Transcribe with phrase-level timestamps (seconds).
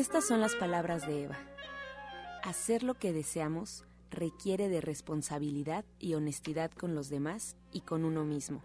[0.00, 1.38] Estas son las palabras de Eva.
[2.42, 8.24] Hacer lo que deseamos requiere de responsabilidad y honestidad con los demás y con uno
[8.24, 8.62] mismo.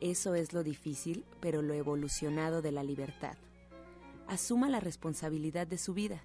[0.00, 3.36] Eso es lo difícil, pero lo evolucionado de la libertad
[4.26, 6.24] asuma la responsabilidad de su vida,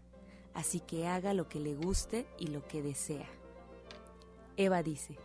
[0.56, 3.30] así que haga lo que le guste y lo que desea.
[4.58, 5.16] Eva dice,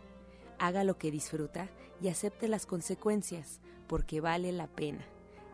[0.59, 1.71] haga lo que disfruta
[2.03, 5.07] y acepte las consecuencias, porque vale la pena.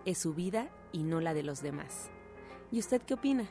[0.04, 2.10] Es su vida y no la de los demás.
[2.70, 3.48] ¿Y usted qué opina?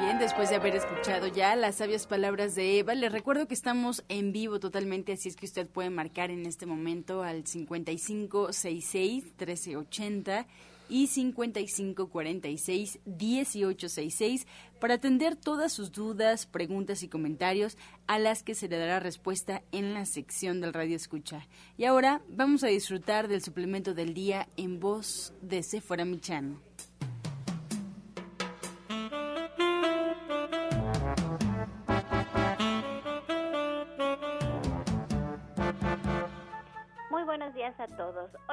[0.00, 4.04] Bien, después de haber escuchado ya las sabias palabras de Eva, les recuerdo que estamos
[4.08, 10.46] en vivo totalmente, así es que usted puede marcar en este momento al 5566 1380
[10.88, 14.46] y 5546 1866
[14.80, 19.62] para atender todas sus dudas, preguntas y comentarios a las que se le dará respuesta
[19.72, 21.46] en la sección del Radio Escucha.
[21.76, 26.67] Y ahora vamos a disfrutar del suplemento del día en voz de Sephora Michan.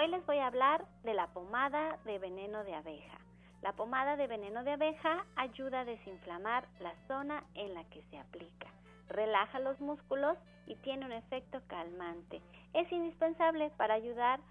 [0.06, 3.18] Hoy les voy a hablar de la pomada de veneno de abeja.
[3.64, 8.20] La pomada de veneno de abeja ayuda a desinflamar la zona en la que se
[8.20, 8.68] aplica,
[9.10, 12.40] relaja los músculos y tiene un efecto calmante.
[12.76, 14.42] Es indispensable para ayudar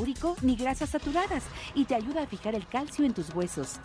[0.00, 3.80] úrico ni grasas saturadas y te ayuda a fijar el calcio en tus huesos.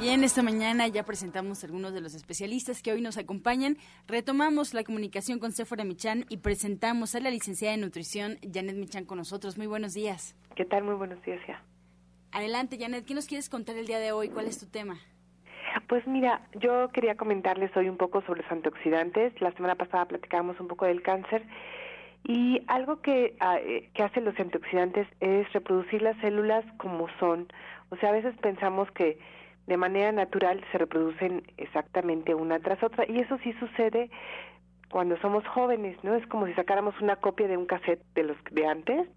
[0.00, 3.76] Bien, esta mañana ya presentamos a algunos de los especialistas que hoy nos acompañan.
[4.06, 9.04] Retomamos la comunicación con Sephora Michan y presentamos a la licenciada en nutrición Janet Michan
[9.04, 9.56] con nosotros.
[9.56, 10.36] Muy buenos días.
[10.54, 10.84] ¿Qué tal?
[10.84, 11.62] Muy buenos días ya.
[12.32, 14.28] Adelante, Janet, ¿qué nos quieres contar el día de hoy?
[14.28, 14.98] ¿Cuál es tu tema?
[15.88, 19.40] Pues mira, yo quería comentarles hoy un poco sobre los antioxidantes.
[19.40, 21.42] La semana pasada platicábamos un poco del cáncer
[22.26, 27.46] y algo que, ah, eh, que hacen los antioxidantes es reproducir las células como son.
[27.90, 29.18] O sea, a veces pensamos que
[29.66, 34.10] de manera natural se reproducen exactamente una tras otra y eso sí sucede
[34.90, 36.14] cuando somos jóvenes, ¿no?
[36.14, 39.08] Es como si sacáramos una copia de un cassette de los de antes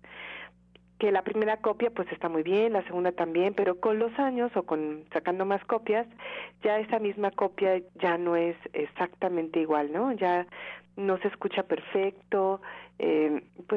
[0.99, 4.51] que la primera copia pues está muy bien, la segunda también, pero con los años
[4.55, 6.05] o con sacando más copias,
[6.61, 10.11] ya esa misma copia ya no es exactamente igual, ¿no?
[10.11, 10.45] Ya
[10.97, 12.61] no se escucha perfecto,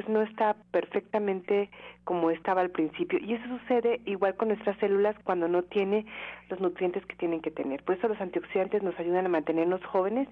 [0.03, 1.71] pues no está perfectamente
[2.05, 3.19] como estaba al principio.
[3.21, 6.07] Y eso sucede igual con nuestras células cuando no tiene
[6.49, 7.83] los nutrientes que tienen que tener.
[7.85, 10.29] Por eso los antioxidantes nos ayudan a mantenernos jóvenes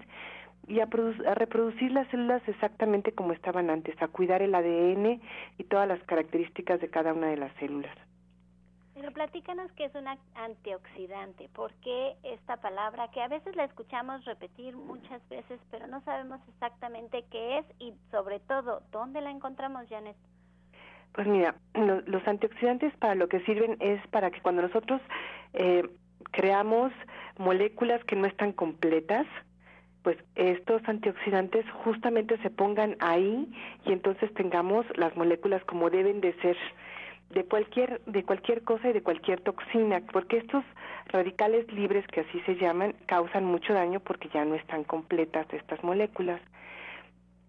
[0.67, 5.21] y a, a, reproducir las células exactamente como estaban antes, a cuidar el ADN
[5.57, 7.95] y todas las características de cada una de las células.
[9.01, 10.05] Pero platícanos qué es un
[10.35, 16.01] antioxidante, por qué esta palabra que a veces la escuchamos repetir muchas veces, pero no
[16.01, 20.15] sabemos exactamente qué es y sobre todo dónde la encontramos, Janet.
[21.13, 25.01] Pues mira, los antioxidantes para lo que sirven es para que cuando nosotros
[25.53, 25.89] eh,
[26.29, 26.93] creamos
[27.39, 29.25] moléculas que no están completas,
[30.03, 33.51] pues estos antioxidantes justamente se pongan ahí
[33.83, 36.57] y entonces tengamos las moléculas como deben de ser
[37.31, 40.63] de cualquier de cualquier cosa y de cualquier toxina, porque estos
[41.07, 45.83] radicales libres que así se llaman causan mucho daño porque ya no están completas estas
[45.83, 46.41] moléculas.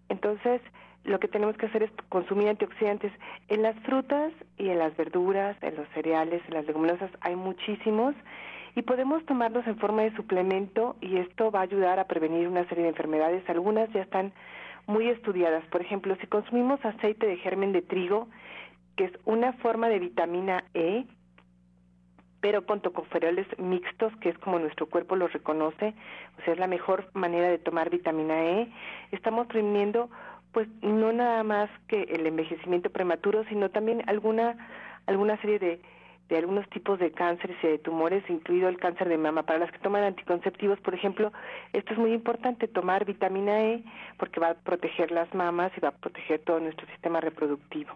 [0.09, 0.61] Entonces,
[1.05, 3.13] lo que tenemos que hacer es consumir antioxidantes
[3.49, 8.15] en las frutas y en las verduras, en los cereales, en las leguminosas, hay muchísimos
[8.75, 12.67] y podemos tomarlos en forma de suplemento y esto va a ayudar a prevenir una
[12.69, 13.49] serie de enfermedades.
[13.49, 14.33] Algunas ya están
[14.87, 15.65] muy estudiadas.
[15.67, 18.29] Por ejemplo, si consumimos aceite de germen de trigo,
[18.97, 21.05] que es una forma de vitamina E,
[22.43, 25.95] pero con tocoferoles mixtos, que es como nuestro cuerpo los reconoce,
[26.39, 28.69] o sea, es la mejor manera de tomar vitamina E.
[29.13, 30.11] Estamos previniendo,
[30.53, 34.57] pues, no nada más que el envejecimiento prematuro, sino también alguna,
[35.07, 35.81] alguna serie de,
[36.29, 39.45] de algunos tipos de cánceres y de tumores, incluido el cáncer de mama.
[39.45, 41.33] Para las que toman anticonceptivos, por ejemplo,
[41.73, 43.85] esto es muy importante, tomar vitamina E,
[44.19, 47.93] porque va a proteger las mamas y va a proteger todo nuestro sistema reproductivo.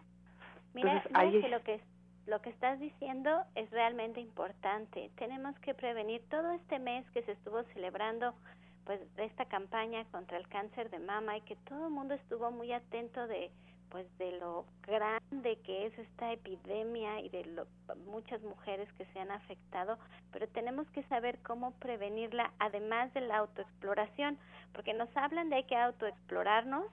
[0.76, 1.81] Mira, que lo que
[2.26, 5.11] lo que estás diciendo es realmente importante.
[5.17, 8.34] Tenemos que prevenir todo este mes que se estuvo celebrando
[8.84, 12.73] pues esta campaña contra el cáncer de mama y que todo el mundo estuvo muy
[12.73, 13.50] atento de
[13.90, 17.67] pues de lo grande que es esta epidemia y de lo,
[18.05, 19.96] muchas mujeres que se han afectado,
[20.32, 24.38] pero tenemos que saber cómo prevenirla además de la autoexploración,
[24.73, 26.87] porque nos hablan de que autoexplorarnos,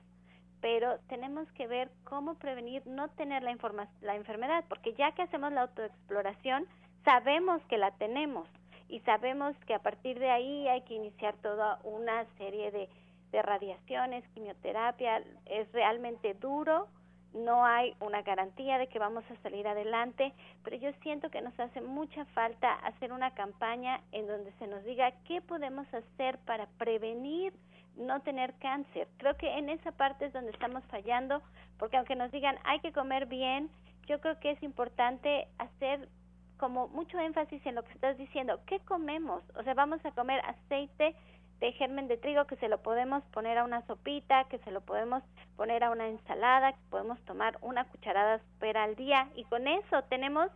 [0.64, 3.54] pero tenemos que ver cómo prevenir no tener la,
[4.02, 6.66] la enfermedad, porque ya que hacemos la autoexploración,
[7.04, 8.48] sabemos que la tenemos
[8.88, 12.88] y sabemos que a partir de ahí hay que iniciar toda una serie de,
[13.34, 16.88] de radiaciones, quimioterapia, es realmente duro,
[17.34, 20.32] no hay una garantía de que vamos a salir adelante,
[20.64, 24.82] pero yo siento que nos hace mucha falta hacer una campaña en donde se nos
[24.86, 27.54] diga qué podemos hacer para prevenir
[27.96, 29.08] no tener cáncer.
[29.18, 31.42] Creo que en esa parte es donde estamos fallando,
[31.78, 33.70] porque aunque nos digan hay que comer bien,
[34.08, 36.10] yo creo que es importante hacer
[36.58, 38.60] como mucho énfasis en lo que estás diciendo.
[38.66, 39.44] ¿Qué comemos?
[39.56, 41.16] O sea, vamos a comer aceite
[41.60, 44.82] de germen de trigo que se lo podemos poner a una sopita, que se lo
[44.82, 45.24] podemos
[45.56, 50.04] poner a una ensalada, que podemos tomar una cucharada super al día y con eso
[50.10, 50.50] tenemos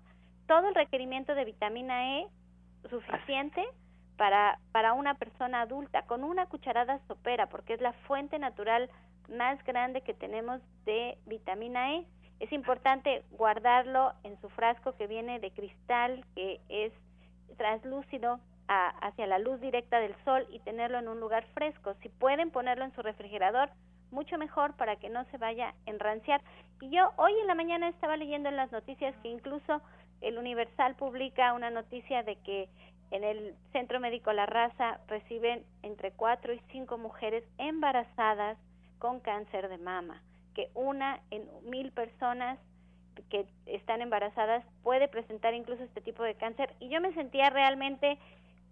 [0.48, 2.28] todo el requerimiento de vitamina E
[2.90, 3.66] suficiente
[4.18, 8.90] para, para una persona adulta con una cucharada sopera, porque es la fuente natural
[9.30, 12.06] más grande que tenemos de vitamina E.
[12.40, 16.94] Es importante guardarlo en su frasco que viene de cristal, que es
[17.58, 21.96] translúcido hacia la luz directa del sol y tenerlo en un lugar fresco.
[22.02, 23.70] Si pueden ponerlo en su refrigerador,
[24.12, 26.42] mucho mejor para que no se vaya a enranciar.
[26.82, 29.82] Y yo hoy en la mañana estaba leyendo en las noticias que incluso
[30.22, 32.70] el Universal publica una noticia de que
[33.12, 38.58] en el Centro Médico La Raza reciben entre cuatro y cinco mujeres embarazadas
[39.00, 40.22] con cáncer de mama,
[40.54, 42.60] que una en mil personas
[43.30, 46.74] que están embarazadas puede presentar incluso este tipo de cáncer.
[46.80, 48.18] Y yo me sentía realmente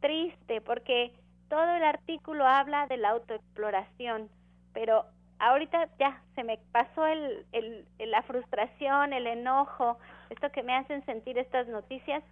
[0.02, 1.14] triste porque
[1.50, 4.30] todo el artículo habla de la autoexploración,
[4.74, 5.06] pero
[5.40, 9.98] ahorita ya se me pasó el, el, la frustración, el enojo,
[10.30, 12.24] esto que me hacen sentir estas noticias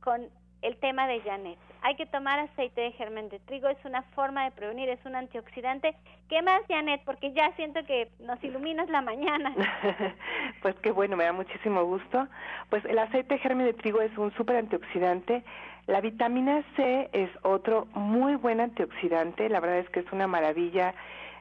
[0.00, 0.28] con
[0.62, 1.58] el tema de Janet.
[1.82, 5.14] Hay que tomar aceite de germen de trigo, es una forma de prevenir, es un
[5.14, 5.94] antioxidante.
[6.28, 7.02] ¿Qué más, Janet?
[7.04, 9.54] Porque ya siento que nos iluminas la mañana.
[10.62, 12.26] pues qué bueno, me da muchísimo gusto.
[12.70, 15.44] Pues el aceite de germen de trigo es un súper antioxidante.
[15.86, 19.48] La vitamina C es otro muy buen antioxidante.
[19.48, 20.94] La verdad es que es una maravilla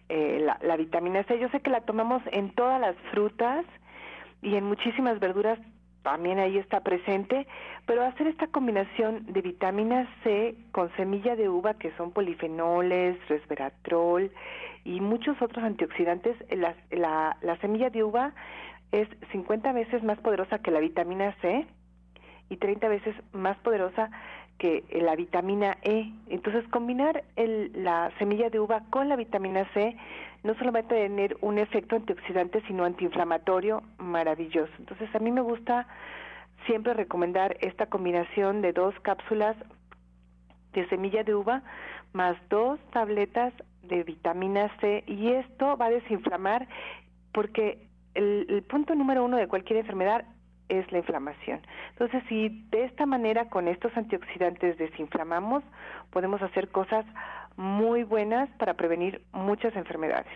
[0.09, 1.39] eh, la, la vitamina C.
[1.39, 3.65] Yo sé que la tomamos en todas las frutas
[4.41, 5.59] y en muchísimas verduras
[6.03, 7.47] también ahí está presente,
[7.85, 14.31] pero hacer esta combinación de vitamina C con semilla de uva, que son polifenoles, resveratrol
[14.83, 18.33] y muchos otros antioxidantes, la, la, la semilla de uva
[18.91, 21.67] es 50 veces más poderosa que la vitamina C
[22.49, 24.09] y 30 veces más poderosa
[24.57, 26.11] que la vitamina E.
[26.27, 29.95] Entonces, combinar la semilla de uva con la vitamina C
[30.43, 34.71] no solo va a tener un efecto antioxidante, sino antiinflamatorio maravilloso.
[34.79, 35.87] Entonces, a mí me gusta
[36.65, 39.55] siempre recomendar esta combinación de dos cápsulas
[40.73, 41.63] de semilla de uva
[42.13, 46.67] más dos tabletas de vitamina C y esto va a desinflamar
[47.31, 50.25] porque el, punto número uno de cualquier enfermedad
[50.69, 51.61] es la inflamación.
[51.91, 55.63] Entonces, si de esta manera con estos antioxidantes desinflamamos,
[56.11, 57.05] podemos hacer cosas
[57.55, 60.27] muy buenas para prevenir muchas enfermedades.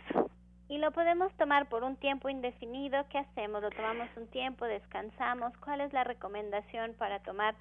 [0.68, 3.06] Y lo podemos tomar por un tiempo indefinido.
[3.10, 3.62] ¿Qué hacemos?
[3.62, 4.66] ¿Lo tomamos un tiempo?
[4.66, 5.52] ¿Descansamos?
[5.58, 7.56] ¿Cuál es la recomendación para tomar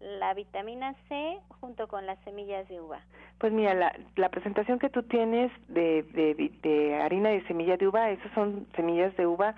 [0.00, 3.00] la vitamina C junto con las semillas de uva?
[3.38, 7.86] Pues mira, la, la presentación que tú tienes de, de, de, harina de semilla de
[7.86, 9.54] uva, esas son semillas de uva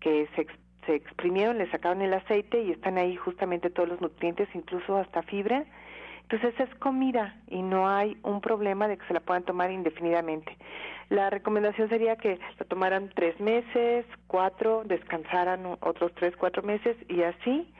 [0.00, 0.46] que se,
[0.86, 5.22] se exprimieron, le sacaron el aceite y están ahí justamente todos los nutrientes, incluso hasta
[5.22, 5.64] fibra.
[6.22, 10.56] Entonces es comida y no hay un problema de que se la puedan tomar indefinidamente.
[11.10, 17.22] La recomendación sería que lo tomaran tres meses, cuatro, descansaran otros tres, cuatro meses y
[17.22, 17.70] así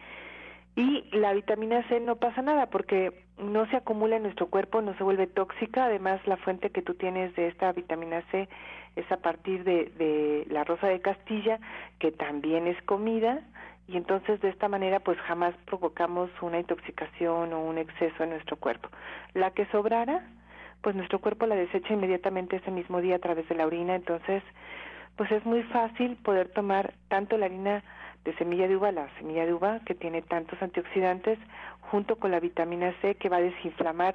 [0.77, 4.97] y la vitamina C no pasa nada porque no se acumula en nuestro cuerpo, no
[4.97, 5.85] se vuelve tóxica.
[5.85, 8.49] Además, la fuente que tú tienes de esta vitamina C
[8.97, 11.59] es a partir de, de la rosa de Castilla,
[11.99, 13.41] que también es comida.
[13.87, 18.57] Y entonces de esta manera pues jamás provocamos una intoxicación o un exceso en nuestro
[18.57, 18.89] cuerpo.
[19.35, 20.23] La que sobrara,
[20.81, 23.95] pues nuestro cuerpo la desecha inmediatamente ese mismo día a través de la orina.
[23.95, 24.43] Entonces,
[25.17, 27.83] pues es muy fácil poder tomar tanto la harina
[28.25, 31.39] de semilla de uva, la semilla de uva que tiene tantos antioxidantes,
[31.91, 34.15] junto con la vitamina C que va a desinflamar.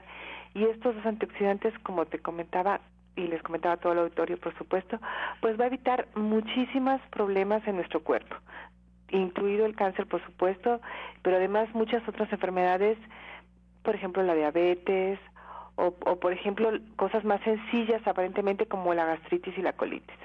[0.55, 2.81] Y estos dos antioxidantes, como te comentaba,
[3.19, 4.99] y les comentaba todo el auditorio, por supuesto,
[5.41, 8.35] pues va a evitar muchísimos problemas en nuestro cuerpo,
[9.09, 10.79] incluido el cáncer, por supuesto,
[11.21, 12.97] pero además muchas otras enfermedades,
[13.83, 15.19] por ejemplo, la diabetes,
[15.75, 20.17] o, o por ejemplo, cosas más sencillas aparentemente como la gastritis y la colitis.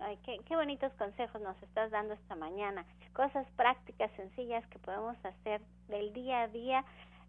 [0.00, 2.84] Ay, qué, qué bonitos consejos nos estás dando esta mañana.
[3.12, 6.84] Cosas prácticas, sencillas que podemos hacer del día a día,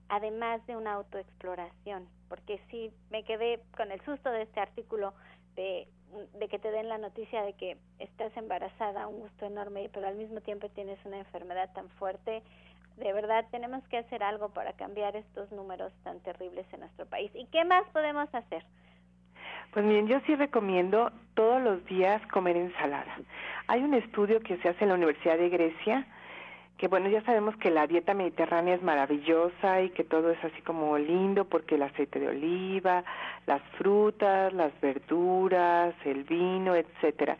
[0.09, 2.07] además de una autoexploración.
[2.27, 5.13] Porque sí, me quedé con el susto de este artículo
[5.55, 5.87] de,
[6.37, 10.15] de que te den la noticia de que estás embarazada, un gusto enorme, pero al
[10.15, 12.43] mismo tiempo tienes una enfermedad tan fuerte.
[12.97, 17.31] De verdad, tenemos que hacer algo para cambiar estos números tan terribles en nuestro país.
[17.33, 18.63] ¿Y qué más podemos hacer?
[19.71, 23.19] Pues miren, yo sí recomiendo todos los días comer ensalada.
[23.67, 26.07] Hay un estudio que se hace en la Universidad de Grecia,
[26.79, 30.61] que bueno, ya sabemos que la dieta mediterránea es maravillosa y que todo es así
[30.61, 33.03] como lindo porque el aceite de oliva,
[33.45, 37.37] las frutas, las verduras, el vino, etcétera.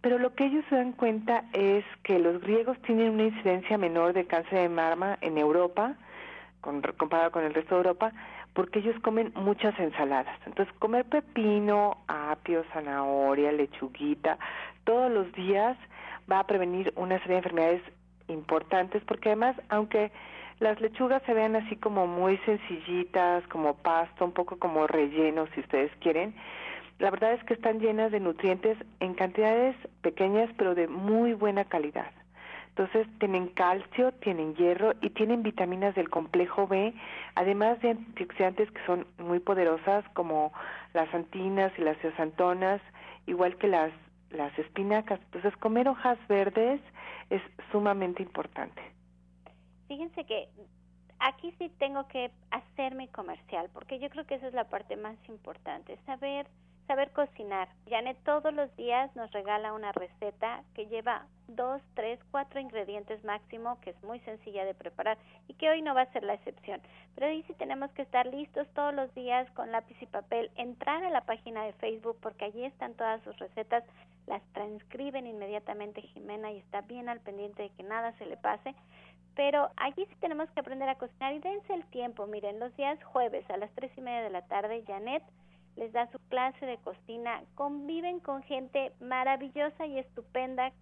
[0.00, 4.12] Pero lo que ellos se dan cuenta es que los griegos tienen una incidencia menor
[4.12, 5.94] de cáncer de mama en Europa,
[6.60, 8.12] con, comparado con el resto de Europa,
[8.54, 10.36] porque ellos comen muchas ensaladas.
[10.46, 14.36] Entonces, comer pepino, apio, zanahoria, lechuguita,
[14.82, 15.76] todos los días
[16.30, 17.82] va a prevenir una serie de enfermedades
[18.28, 20.10] importantes, porque además, aunque
[20.60, 25.60] las lechugas se vean así como muy sencillitas, como pasto, un poco como relleno, si
[25.60, 26.34] ustedes quieren,
[26.98, 31.64] la verdad es que están llenas de nutrientes en cantidades pequeñas, pero de muy buena
[31.64, 32.10] calidad.
[32.70, 36.94] Entonces tienen calcio, tienen hierro y tienen vitaminas del complejo B,
[37.34, 40.52] además de antioxidantes que son muy poderosas como
[40.92, 42.80] las antinas y las zeosantonas,
[43.26, 43.90] igual que las,
[44.30, 45.20] las espinacas.
[45.26, 46.80] Entonces comer hojas verdes
[47.30, 48.80] es sumamente importante.
[49.88, 50.48] Fíjense que
[51.18, 55.16] aquí sí tengo que hacerme comercial, porque yo creo que esa es la parte más
[55.28, 56.46] importante, saber
[56.88, 57.68] saber cocinar.
[57.88, 63.78] Janet todos los días nos regala una receta que lleva dos, tres, cuatro ingredientes máximo,
[63.82, 66.80] que es muy sencilla de preparar y que hoy no va a ser la excepción.
[67.14, 71.04] Pero ahí sí tenemos que estar listos todos los días con lápiz y papel, entrar
[71.04, 73.84] a la página de Facebook porque allí están todas sus recetas,
[74.28, 78.74] las transcriben inmediatamente Jimena y está bien al pendiente de que nada se le pase.
[79.34, 82.26] Pero allí sí tenemos que aprender a cocinar y dense el tiempo.
[82.26, 85.22] Miren, los días jueves a las tres y media de la tarde, Janet
[85.76, 90.72] les da su clase de cocina, conviven con gente maravillosa y estupenda,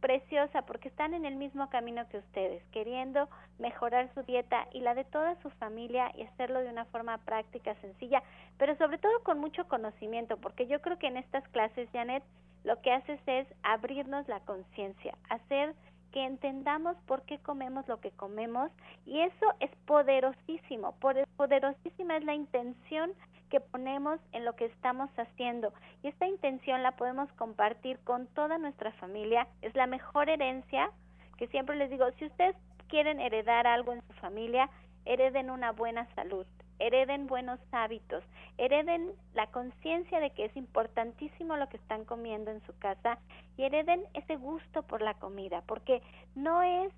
[0.00, 4.94] preciosa, porque están en el mismo camino que ustedes, queriendo mejorar su dieta y la
[4.94, 8.22] de toda su familia y hacerlo de una forma práctica, sencilla,
[8.58, 12.24] pero sobre todo con mucho conocimiento, porque yo creo que en estas clases, Janet,
[12.64, 15.74] lo que haces es abrirnos la conciencia, hacer
[16.12, 18.70] que entendamos por qué comemos lo que comemos
[19.06, 20.94] y eso es poderosísimo,
[21.36, 23.12] poderosísima es la intención
[23.48, 25.72] que ponemos en lo que estamos haciendo.
[26.02, 29.48] Y esta intención la podemos compartir con toda nuestra familia.
[29.60, 30.90] Es la mejor herencia
[31.36, 32.54] que siempre les digo, si ustedes
[32.88, 34.70] quieren heredar algo en su familia,
[35.04, 36.46] hereden una buena salud,
[36.80, 38.24] hereden buenos hábitos,
[38.58, 43.18] hereden la conciencia de que es importantísimo lo que están comiendo en su casa
[43.56, 46.02] y hereden ese gusto por la comida, porque
[46.34, 46.92] no es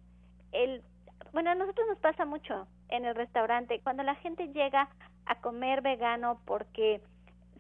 [0.53, 0.83] el
[1.33, 4.89] bueno, a nosotros nos pasa mucho en el restaurante cuando la gente llega
[5.25, 7.01] a comer vegano porque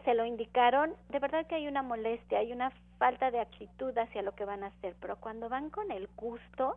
[0.04, 4.22] se lo indicaron, de verdad que hay una molestia, hay una falta de actitud hacia
[4.22, 6.76] lo que van a hacer, pero cuando van con el gusto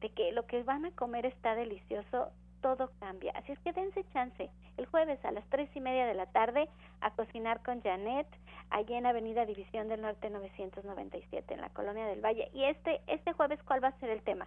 [0.00, 2.30] de que lo que van a comer está delicioso,
[2.62, 3.32] todo cambia.
[3.36, 6.68] Así es que dense chance el jueves a las tres y media de la tarde
[7.00, 8.26] a cocinar con Janet,
[8.70, 12.48] allí en Avenida División del Norte 997, en la Colonia del Valle.
[12.54, 14.46] Y este, este jueves, ¿cuál va a ser el tema?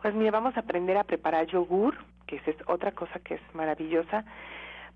[0.00, 4.24] Pues mira, vamos a aprender a preparar yogur, que es otra cosa que es maravillosa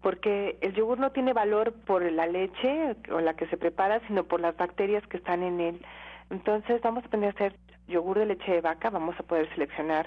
[0.03, 4.25] porque el yogur no tiene valor por la leche o la que se prepara, sino
[4.25, 5.85] por las bacterias que están en él.
[6.31, 7.57] Entonces vamos a aprender a hacer
[7.89, 10.07] yogur de leche de vaca, vamos a poder seleccionar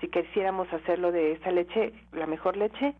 [0.00, 2.94] si quisiéramos hacerlo de esa leche, la mejor leche,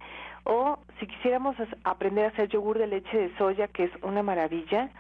[0.45, 4.91] o si quisiéramos aprender a hacer yogur de leche de soya, que es una maravilla,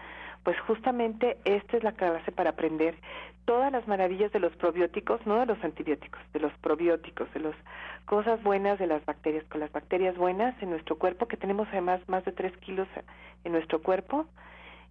[0.42, 2.94] pues justamente esta es la clase para aprender
[3.46, 7.54] todas las maravillas de los probióticos, no de los antibióticos, de los probióticos, de las
[8.04, 12.00] cosas buenas de las bacterias, con las bacterias buenas en nuestro cuerpo, que tenemos además
[12.08, 12.88] más de 3 kilos
[13.44, 14.26] en nuestro cuerpo,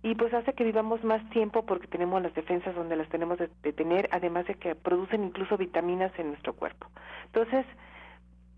[0.05, 3.74] y pues hace que vivamos más tiempo porque tenemos las defensas donde las tenemos de,
[3.74, 6.85] tener, además de que producen incluso vitaminas en nuestro cuerpo.
[7.25, 7.65] Entonces,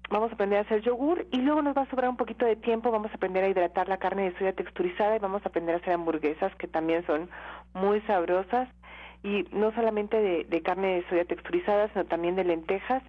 [0.09, 2.57] vamos a aprender a hacer yogur y luego nos va a sobrar un poquito de
[2.57, 5.75] tiempo, vamos a aprender a hidratar la carne de soya texturizada y vamos a aprender
[5.75, 7.29] a hacer hamburguesas que también son
[7.73, 8.67] muy sabrosas
[9.23, 13.03] y no solamente de, carne de soya texturizada, sino también de lentejas,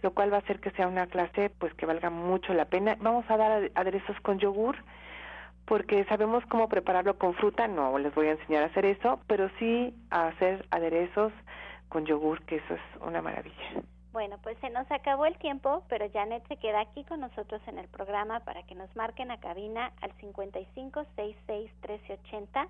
[0.00, 2.96] lo cual va a hacer que sea una clase pues que valga mucho la pena.
[3.00, 4.76] Vamos a dar aderezos con yogur
[5.72, 9.48] porque sabemos cómo prepararlo con fruta, no les voy a enseñar a hacer eso, pero
[9.58, 11.32] sí a hacer aderezos
[11.88, 13.80] con yogur, que eso es una maravilla.
[14.12, 17.78] Bueno, pues se nos acabó el tiempo, pero Janet se queda aquí con nosotros en
[17.78, 22.68] el programa para que nos marquen a cabina al 55 66 1380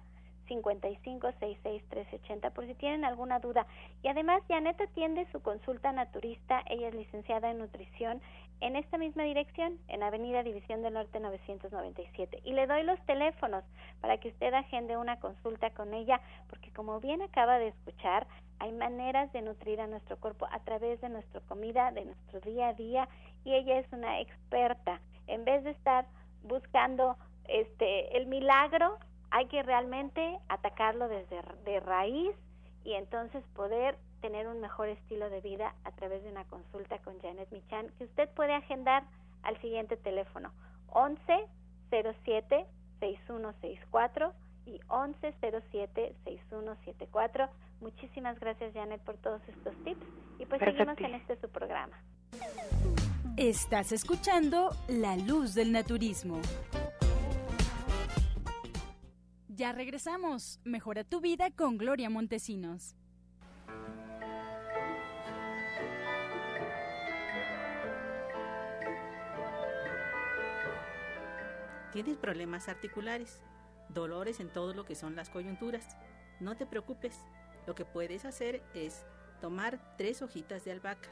[0.48, 3.66] 5566-1380 por si tienen alguna duda.
[4.02, 6.62] Y además, Janet atiende su consulta naturista.
[6.68, 8.20] Ella es licenciada en nutrición
[8.62, 12.42] en esta misma dirección, en Avenida División del Norte 997.
[12.44, 13.64] Y le doy los teléfonos
[14.00, 18.28] para que usted agende una consulta con ella, porque como bien acaba de escuchar,
[18.60, 22.68] hay maneras de nutrir a nuestro cuerpo a través de nuestra comida, de nuestro día
[22.68, 23.08] a día,
[23.44, 25.00] y ella es una experta.
[25.26, 26.06] En vez de estar
[26.44, 27.16] buscando
[27.48, 28.96] este el milagro,
[29.32, 32.36] hay que realmente atacarlo desde de raíz
[32.84, 37.20] y entonces poder tener un mejor estilo de vida a través de una consulta con
[37.20, 39.04] Janet Michan que usted puede agendar
[39.42, 40.52] al siguiente teléfono
[40.86, 41.20] 11
[41.90, 42.66] 07
[43.00, 44.32] 6164
[44.66, 45.34] y 11
[45.70, 47.48] 07 6174.
[47.80, 50.06] Muchísimas gracias Janet por todos estos tips
[50.38, 52.00] y pues seguimos en este su programa.
[53.36, 56.40] Estás escuchando La Luz del Naturismo.
[59.48, 60.60] Ya regresamos.
[60.64, 62.94] Mejora tu vida con Gloria Montesinos.
[71.92, 73.42] Tienes problemas articulares,
[73.90, 75.98] dolores en todo lo que son las coyunturas.
[76.40, 77.18] No te preocupes.
[77.66, 79.04] Lo que puedes hacer es
[79.40, 81.10] tomar tres hojitas de albahaca,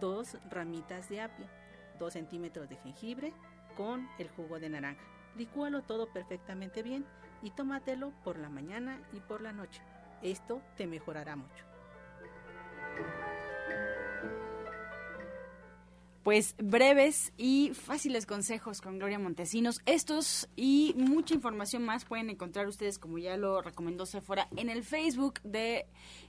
[0.00, 1.46] dos ramitas de apio,
[1.98, 3.32] dos centímetros de jengibre
[3.76, 5.02] con el jugo de naranja.
[5.36, 7.04] Licúalo todo perfectamente bien
[7.42, 9.82] y tómatelo por la mañana y por la noche.
[10.22, 11.64] Esto te mejorará mucho.
[16.24, 19.82] Pues breves y fáciles consejos con Gloria Montesinos.
[19.84, 24.84] Estos y mucha información más pueden encontrar ustedes, como ya lo recomendó Sephora, en el
[24.84, 25.84] Facebook de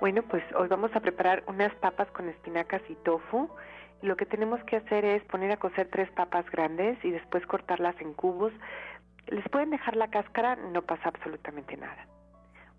[0.00, 3.48] Bueno, pues hoy vamos a preparar unas papas con espinacas y tofu.
[4.02, 8.00] Lo que tenemos que hacer es poner a cocer tres papas grandes y después cortarlas
[8.00, 8.52] en cubos.
[9.26, 12.06] Les pueden dejar la cáscara, no pasa absolutamente nada.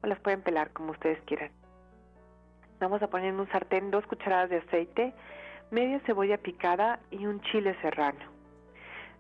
[0.02, 1.52] O las pueden pelar como ustedes quieran.
[2.80, 5.14] Vamos a poner en un sartén dos cucharadas de aceite,
[5.72, 8.40] media cebolla picada y un chile serrano.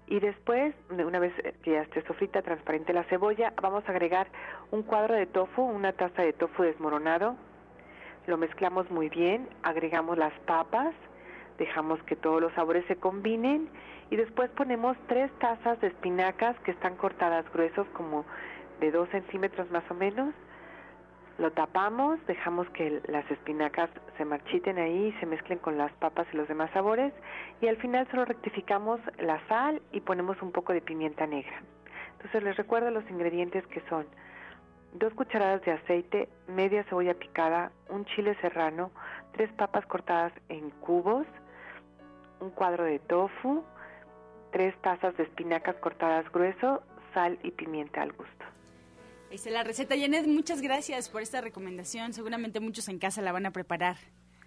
[0.08, 4.28] Y después, una vez que ya esté sofrita, transparente la cebolla, vamos a agregar
[4.72, 7.36] un cuadro de tofu, una taza de tofu desmoronado,
[8.26, 10.96] lo mezclamos muy bien, agregamos las papas,
[11.60, 13.70] dejamos que todos los sabores se combinen
[14.10, 18.26] y después ponemos tres tazas de espinacas que están cortadas gruesos como
[18.80, 20.34] de dos centímetros más o menos.
[21.38, 26.28] Lo tapamos, dejamos que las espinacas se marchiten ahí y se mezclen con las papas
[26.34, 27.14] y los demás sabores
[27.62, 31.62] y al final solo rectificamos la sal y ponemos un poco de pimienta negra.
[32.14, 34.06] Entonces les recuerdo los ingredientes que son
[34.94, 38.92] dos cucharadas de aceite, media cebolla picada, un chile serrano,
[39.34, 41.26] tres papas cortadas en cubos,
[42.40, 43.64] un cuadro de tofu,
[44.52, 46.82] tres tazas de espinacas cortadas grueso,
[47.14, 48.46] sal y pimienta al gusto.
[49.32, 50.26] Esa es la receta, Janet.
[50.26, 52.14] Muchas gracias por esta recomendación.
[52.14, 53.98] Seguramente muchos en casa la van a preparar.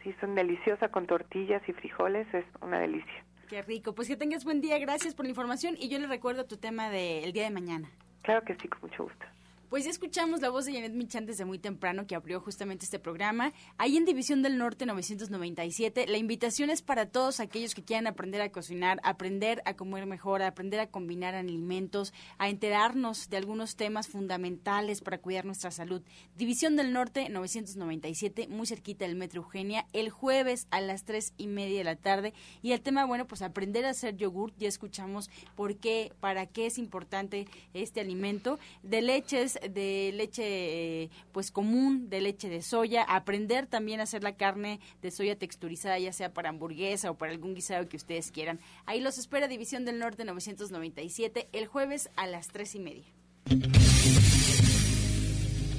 [0.02, 2.26] Sí, son deliciosas con tortillas y frijoles.
[2.34, 3.24] Es una delicia.
[3.48, 3.94] Qué rico.
[3.94, 4.78] Pues que tengas buen día.
[4.78, 5.76] Gracias por la información.
[5.78, 7.88] Y yo le recuerdo tu tema del día de mañana.
[8.22, 9.24] Claro que sí, con mucho gusto.
[9.72, 12.98] Pues ya escuchamos la voz de Janet Michan desde muy temprano que abrió justamente este
[12.98, 13.54] programa.
[13.78, 18.42] Ahí en División del Norte 997, la invitación es para todos aquellos que quieran aprender
[18.42, 24.08] a cocinar, aprender a comer mejor, aprender a combinar alimentos, a enterarnos de algunos temas
[24.08, 26.02] fundamentales para cuidar nuestra salud.
[26.36, 31.46] División del Norte 997, muy cerquita del Metro Eugenia, el jueves a las tres y
[31.46, 32.34] media de la tarde.
[32.60, 34.52] Y el tema, bueno, pues aprender a hacer yogur.
[34.58, 38.58] Ya escuchamos por qué, para qué es importante este alimento.
[38.82, 44.36] De leches de leche pues común, de leche de soya, aprender también a hacer la
[44.36, 48.60] carne de soya texturizada, ya sea para hamburguesa o para algún guisado que ustedes quieran.
[48.86, 53.04] Ahí los espera División del Norte 997 el jueves a las tres y media.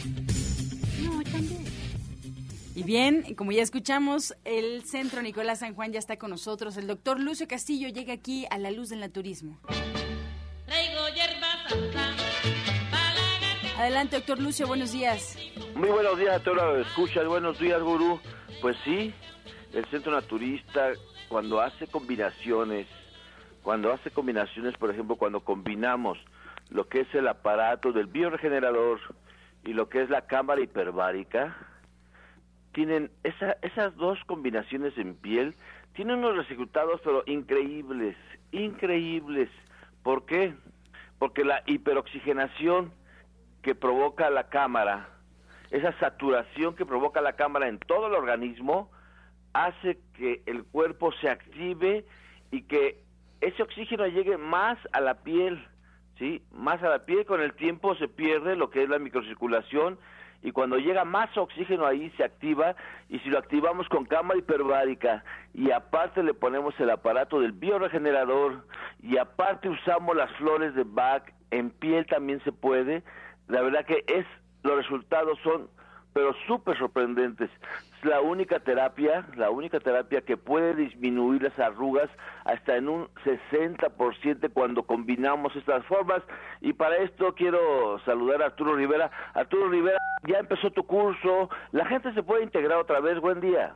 [2.76, 6.76] Y bien, como ya escuchamos, el Centro Nicolás San Juan ya está con nosotros.
[6.76, 9.58] El doctor Lucio Castillo llega aquí a la luz del naturismo.
[13.86, 15.38] Adelante, doctor Lucio, buenos días.
[15.76, 17.28] Muy buenos días a todos los escuchas.
[17.28, 18.20] Buenos días, gurú.
[18.60, 19.14] Pues sí,
[19.74, 20.90] el centro naturista
[21.30, 22.88] cuando hace combinaciones,
[23.62, 26.18] cuando hace combinaciones, por ejemplo, cuando combinamos
[26.72, 29.00] lo que es el aparato del bioregenerador
[29.64, 31.56] y lo que es la cámara hiperbárica,
[32.72, 35.54] tienen esa, esas dos combinaciones en piel,
[35.94, 38.18] tienen unos resultados pero increíbles,
[38.52, 39.48] increíbles.
[40.02, 40.56] ¿Por qué?
[41.20, 42.92] Porque la hiperoxigenación
[43.66, 45.10] que provoca la cámara
[45.72, 48.92] esa saturación que provoca la cámara en todo el organismo
[49.54, 52.06] hace que el cuerpo se active
[52.52, 53.02] y que
[53.42, 55.68] ese oxígeno llegue más a la piel,
[56.20, 56.44] ¿sí?
[56.52, 59.98] Más a la piel, con el tiempo se pierde lo que es la microcirculación
[60.44, 62.76] y cuando llega más oxígeno ahí se activa
[63.10, 65.24] y si lo activamos con cámara hiperbárica
[65.56, 68.64] y aparte le ponemos el aparato del bioregenerador
[69.02, 73.02] y aparte usamos las flores de Bach, en piel también se puede,
[73.48, 74.26] la verdad que es
[74.64, 75.70] los resultados son
[76.16, 77.50] pero súper sorprendentes.
[77.98, 82.10] Es la única terapia, la única terapia que puede disminuir las arrugas
[82.46, 86.24] hasta en un 60% cuando combinamos estas formas.
[86.62, 89.12] Y para esto quiero saludar a Arturo Rivera.
[89.34, 93.20] Arturo Rivera, ya empezó tu curso, la gente se puede integrar otra vez.
[93.20, 93.76] Buen día.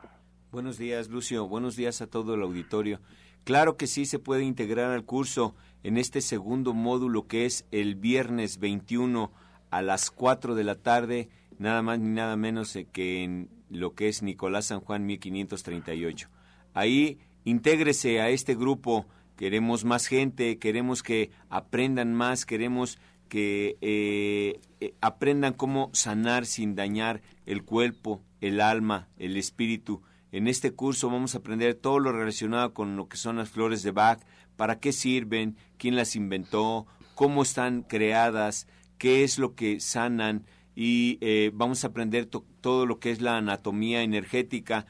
[0.50, 1.46] Buenos días, Lucio.
[1.46, 3.00] Buenos días a todo el auditorio.
[3.44, 7.96] Claro que sí se puede integrar al curso en este segundo módulo que es el
[7.96, 9.30] viernes 21
[9.70, 11.28] a las 4 de la tarde
[11.58, 16.28] nada más ni nada menos que en lo que es Nicolás San Juan 1538.
[16.74, 19.06] Ahí intégrese a este grupo,
[19.36, 26.74] queremos más gente, queremos que aprendan más, queremos que eh, eh, aprendan cómo sanar sin
[26.74, 30.02] dañar el cuerpo, el alma, el espíritu.
[30.32, 33.82] En este curso vamos a aprender todo lo relacionado con lo que son las flores
[33.82, 34.20] de Bach,
[34.56, 38.66] para qué sirven, quién las inventó, cómo están creadas,
[39.00, 40.44] qué es lo que sanan,
[40.76, 44.86] y eh, vamos a aprender todo lo que es la anatomía energética,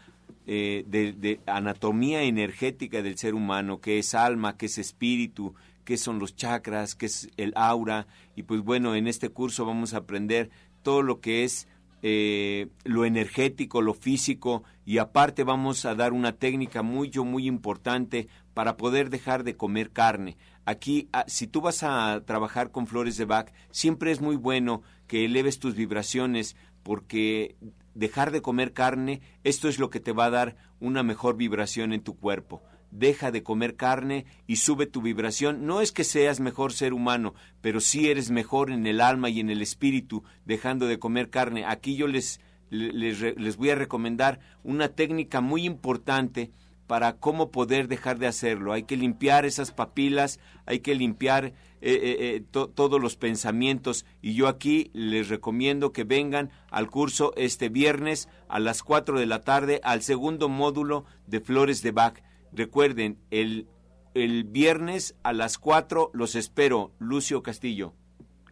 [0.49, 6.19] eh, de, anatomía energética del ser humano, qué es alma, qué es espíritu, qué son
[6.19, 8.09] los chakras, qué es el aura.
[8.35, 10.51] Y pues bueno, en este curso vamos a aprender
[10.83, 11.69] todo lo que es
[12.03, 18.29] eh, lo energético, lo físico y aparte vamos a dar una técnica muy, muy importante
[18.55, 20.37] para poder dejar de comer carne.
[20.65, 24.83] Aquí, ah, si tú vas a trabajar con flores de Bach, siempre es muy bueno
[25.07, 27.57] que eleves tus vibraciones porque
[27.95, 31.93] dejar de comer carne, esto es lo que te va a dar una mejor vibración
[31.93, 32.63] en tu cuerpo.
[32.91, 35.67] Deja de comer carne y sube tu vibración.
[35.67, 39.41] No es que seas mejor ser humano, pero sí eres mejor en el alma y
[39.41, 41.65] en el espíritu dejando de comer carne.
[41.65, 46.51] Aquí yo les, les, les voy a recomendar una técnica muy importante
[46.91, 48.73] para cómo poder dejar de hacerlo.
[48.73, 54.35] Hay que limpiar esas papilas, hay que limpiar eh, eh, eh, todos los pensamientos y
[54.35, 59.43] yo aquí les recomiendo que vengan al curso este viernes a las 4 de la
[59.43, 62.21] tarde al segundo módulo de Flores de Bach.
[62.53, 63.69] Recuerden, el,
[64.15, 66.93] el viernes a las 4 los espero.
[66.99, 67.95] Lucio Castillo.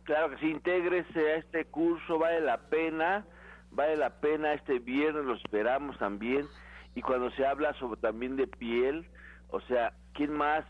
[0.05, 3.27] Claro que sí, intégrese a este curso, vale la pena,
[3.71, 6.47] vale la pena este viernes, lo esperamos también
[6.95, 9.07] y cuando se habla sobre también de piel,
[9.51, 10.65] o sea, ¿quién más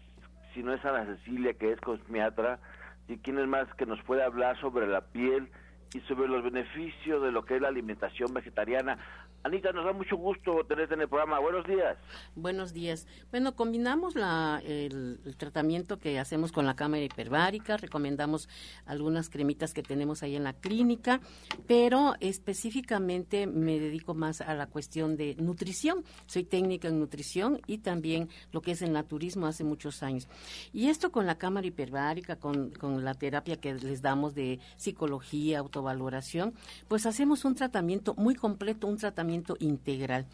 [0.53, 2.59] si no es Ana Cecilia que es cosmiatra?
[3.07, 5.49] ¿Y quién es más que nos puede hablar sobre la piel
[5.95, 8.99] y sobre los beneficios de lo que es la alimentación vegetariana?
[9.45, 11.39] Anita, nos da mucho gusto tenerte en el programa.
[11.39, 11.97] Buenos días.
[12.35, 13.07] Buenos días.
[13.31, 18.49] Bueno, combinamos la, el, tratamiento que hacemos con la cámara hiperbárica, recomendamos
[18.85, 21.21] algunas cremitas que tenemos ahí en la clínica,
[21.69, 26.05] pero específicamente me dedico más a la cuestión de nutrición.
[26.27, 30.29] Soy técnica en nutrición y también lo que es el naturismo hace muchos años.
[30.73, 35.63] Y esto con la cámara hiperbárica, con, con la terapia que les damos de psicología,
[35.79, 36.55] autovaloración,
[36.89, 40.27] pues hacemos un tratamiento muy completo, un tratamiento integral.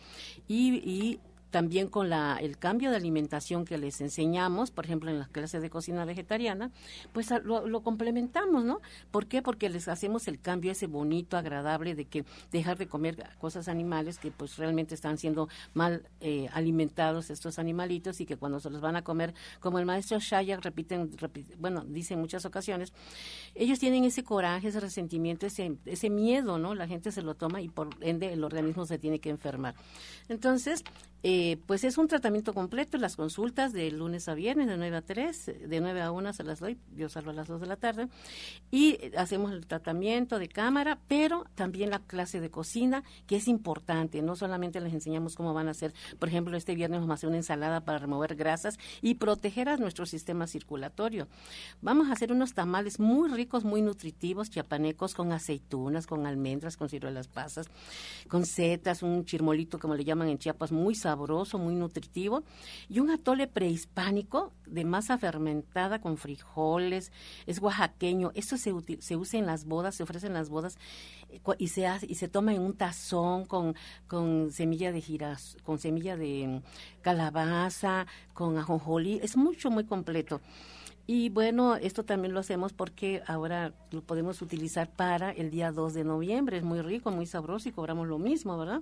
[0.48, 1.20] Y, y
[1.54, 5.62] también con la, el cambio de alimentación que les enseñamos, por ejemplo, en las clases
[5.62, 6.72] de cocina vegetariana,
[7.12, 8.80] pues lo, complementamos, ¿no?
[9.12, 9.40] ¿Por qué?
[9.40, 14.18] Porque les hacemos el cambio ese bonito, agradable de que dejar de comer cosas animales
[14.18, 18.80] que pues realmente están siendo mal eh, alimentados estos animalitos y que cuando se los
[18.80, 21.12] van a comer, como el maestro Shaya repiten,
[21.60, 22.92] bueno, dice en muchas ocasiones,
[23.54, 26.74] ellos tienen ese coraje, ese resentimiento, ese, ese miedo, ¿no?
[26.74, 29.76] La gente se lo toma y por ende el organismo se tiene que enfermar.
[30.28, 30.82] Entonces,
[31.26, 35.00] eh, pues es un tratamiento completo, las consultas de lunes a viernes, de 9 a
[35.00, 37.76] 3, de 9 a 1 se las doy, yo salgo a las 2 de la
[37.76, 38.08] tarde,
[38.70, 44.20] y hacemos el tratamiento de cámara, pero también la clase de cocina, que es importante,
[44.20, 47.30] no solamente les enseñamos cómo van a hacer, por ejemplo, este viernes vamos a hacer
[47.30, 51.28] una ensalada para remover grasas y proteger a nuestro sistema circulatorio.
[51.80, 56.90] Vamos a hacer unos tamales muy ricos, muy nutritivos, chiapanecos, con aceitunas, con almendras, con
[56.90, 57.70] ciruelas pasas,
[58.28, 62.42] con setas, un chirmolito, como le llaman en Chiapas, muy sabroso sabroso, muy nutritivo,
[62.88, 67.12] y un atole prehispánico de masa fermentada con frijoles,
[67.46, 70.76] es oaxaqueño, esto se, se usa en las bodas, se ofrece en las bodas
[71.30, 73.76] eh, y se hace, y se toma en un tazón con,
[74.08, 80.40] con semilla de giras, con semilla de mm, calabaza, con ajonjolí, es mucho, muy completo.
[81.06, 85.92] Y bueno, esto también lo hacemos porque ahora lo podemos utilizar para el día 2
[85.92, 86.56] de noviembre.
[86.56, 88.80] Es muy rico, muy sabroso y cobramos lo mismo, ¿verdad?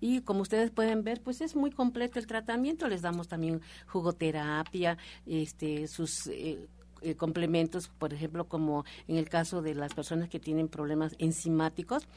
[0.00, 2.88] Y como ustedes pueden ver, pues es muy completo el tratamiento.
[2.88, 6.68] Les damos también jugoterapia, este, sus eh,
[7.02, 12.08] eh, complementos, por ejemplo, como en el caso de las personas que tienen problemas enzimáticos.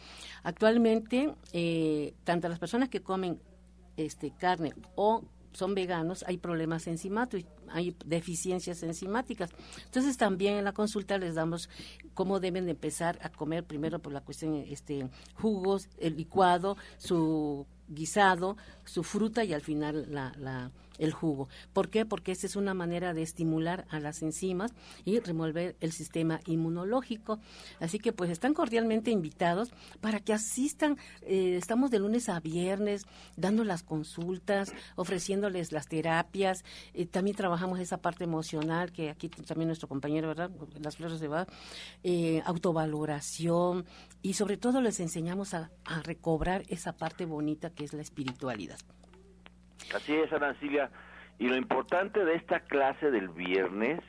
[0.43, 3.39] Actualmente, eh, tanto las personas que comen
[3.97, 9.51] este, carne o son veganos, hay problemas enzimáticos, hay deficiencias enzimáticas.
[9.85, 11.69] Entonces también en la consulta les damos
[12.13, 17.65] cómo deben de empezar a comer primero por la cuestión este jugos, el licuado, su
[17.87, 18.57] guisado,
[18.91, 21.49] su fruta y al final la, la el jugo.
[21.73, 22.05] ¿Por qué?
[22.05, 24.71] Porque esta es una manera de estimular a las enzimas
[25.03, 27.39] y remover el sistema inmunológico.
[27.79, 30.97] Así que pues están cordialmente invitados para que asistan.
[31.23, 36.63] Eh, estamos de lunes a viernes dando las consultas, ofreciéndoles las terapias.
[36.93, 40.51] Eh, también trabajamos esa parte emocional que aquí también nuestro compañero, ¿verdad?
[40.79, 41.47] Las flores de va,
[42.03, 43.85] eh, autovaloración
[44.21, 48.77] y sobre todo les enseñamos a, a recobrar esa parte bonita que es la espiritualidad.
[49.95, 50.89] Así es, Arancilia.
[51.37, 53.99] Y lo importante de esta clase del viernes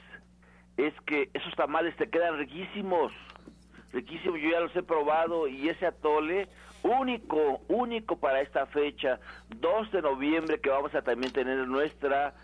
[0.76, 3.12] es que esos tamales te quedan riquísimos.
[3.92, 6.48] Riquísimos, yo ya los he probado y ese atole
[6.82, 9.20] único, único para esta fecha,
[9.56, 12.34] 2 de noviembre, que vamos a también tener nuestra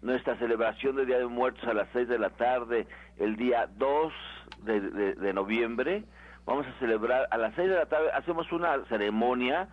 [0.00, 2.86] nuestra celebración del Día de Muertos a las 6 de la tarde,
[3.18, 4.12] el día 2
[4.62, 4.80] de,
[5.14, 6.04] de noviembre.
[6.46, 9.68] Vamos a celebrar a las 6 de la tarde, hacemos una ceremonia,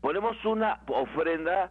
[0.00, 1.70] ponemos una ofrenda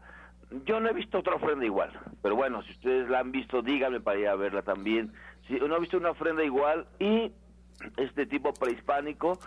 [0.65, 3.99] yo no he visto otra ofrenda igual, pero bueno, si ustedes la han visto, díganme
[3.99, 5.11] para ir a verla también.
[5.47, 7.31] Si no he visto una ofrenda igual y
[7.97, 9.39] este tipo prehispánico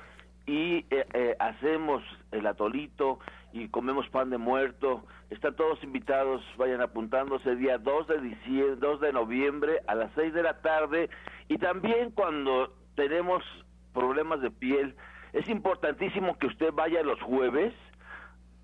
[0.47, 3.19] y eh, eh, hacemos el atolito
[3.53, 5.05] y comemos pan de muerto.
[5.31, 10.35] Están todos invitados, vayan apuntándose día 2 de diciembre, 2 de noviembre a las 6
[10.35, 11.09] de la tarde
[11.49, 13.43] y también cuando tenemos
[13.93, 14.95] problemas de piel,
[15.33, 17.73] es importantísimo que usted vaya los jueves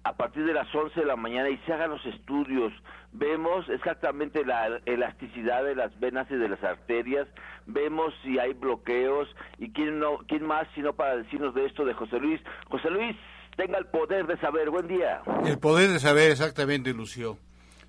[0.06, 2.72] a partir de las 11 de la mañana y se hagan los estudios.
[3.12, 7.26] Vemos exactamente la elasticidad de las venas y de las arterias,
[7.66, 11.94] vemos si hay bloqueos y quién, no, quién más sino para decirnos de esto de
[11.94, 12.40] José Luis.
[12.68, 13.16] José Luis,
[13.56, 14.70] tenga el poder de saber.
[14.70, 15.22] Buen día.
[15.44, 17.38] El poder de saber, exactamente, Lucio.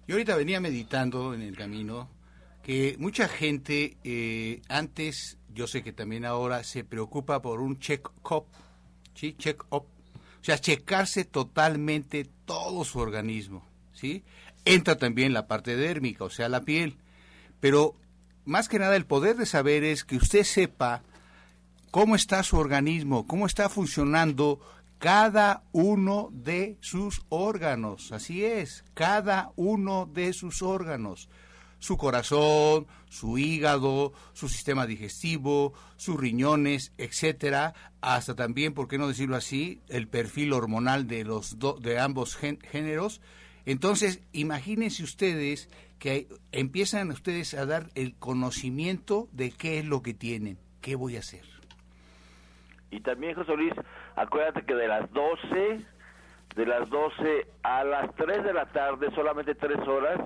[0.08, 2.10] Yo ahorita venía meditando en el camino
[2.64, 3.98] que mucha gente
[4.70, 8.46] antes, yo sé que también ahora, se preocupa por un check-up,
[9.14, 9.34] ¿sí?
[9.34, 9.86] Check-up
[10.42, 14.24] o sea, checarse totalmente todo su organismo, ¿sí?
[14.66, 16.98] Entra también la parte dérmica, o sea, la piel.
[17.60, 17.96] Pero
[18.46, 21.04] más que nada el poder de saber es que usted sepa
[21.92, 24.60] cómo está su organismo, cómo está funcionando
[25.00, 28.12] cada uno de sus órganos.
[28.12, 31.30] Así es, cada uno de sus órganos
[31.88, 39.08] su corazón, su hígado, su sistema digestivo, sus riñones, etcétera, hasta también, por qué no
[39.08, 43.22] decirlo así, el perfil hormonal de los de ambos géneros.
[43.66, 50.14] Entonces, imagínense ustedes que empiezan ustedes a dar el conocimiento de qué es lo que
[50.14, 51.46] tienen, qué voy a hacer.
[52.92, 53.74] Y también, José Luis,
[54.18, 55.86] acuérdate que de las 12
[56.58, 60.20] de las 12 a las 3 de la tarde, solamente 3 horas,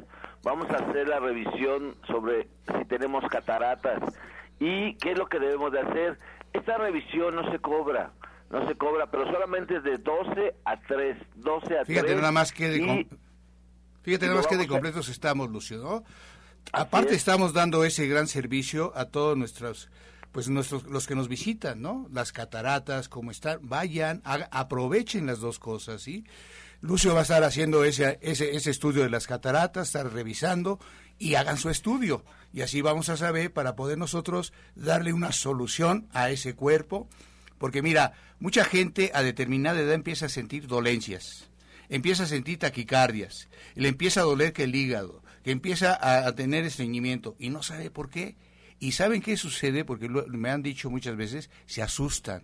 [0.44, 4.02] vamos a hacer la revisión sobre si tenemos cataratas
[4.58, 6.18] y qué es lo que debemos de hacer.
[6.54, 8.14] Esta revisión no se cobra,
[8.50, 12.18] no se cobra, pero solamente es de 12 a 3, 12 a Fíjate 3.
[12.22, 13.08] nada más que de,
[14.02, 16.04] fíjate nada más que de completos estamos, Lucio, ¿no?
[16.72, 19.90] Aparte estamos dando ese gran servicio a todos nuestros
[20.32, 22.08] pues nuestros los que nos visitan, ¿no?
[22.12, 26.26] Las cataratas, cómo están, vayan, aprovechen las dos cosas, ¿sí?
[26.82, 30.80] Lucio va a estar haciendo ese, ese, ese estudio de las cataratas, estar revisando
[31.20, 32.26] y hagan su estudio.
[32.54, 37.08] Y así vamos a saber para poder nosotros darle una solución a ese cuerpo.
[37.60, 41.50] Porque mira, mucha gente a determinada edad empieza a sentir dolencias,
[41.90, 46.34] empieza a sentir taquicardias, le empieza a doler que el hígado, que empieza a, a
[46.34, 48.36] tener estreñimiento y no sabe por qué.
[48.82, 49.86] ¿Y saben qué sucede?
[49.86, 52.44] Porque me han dicho muchas veces, se asustan.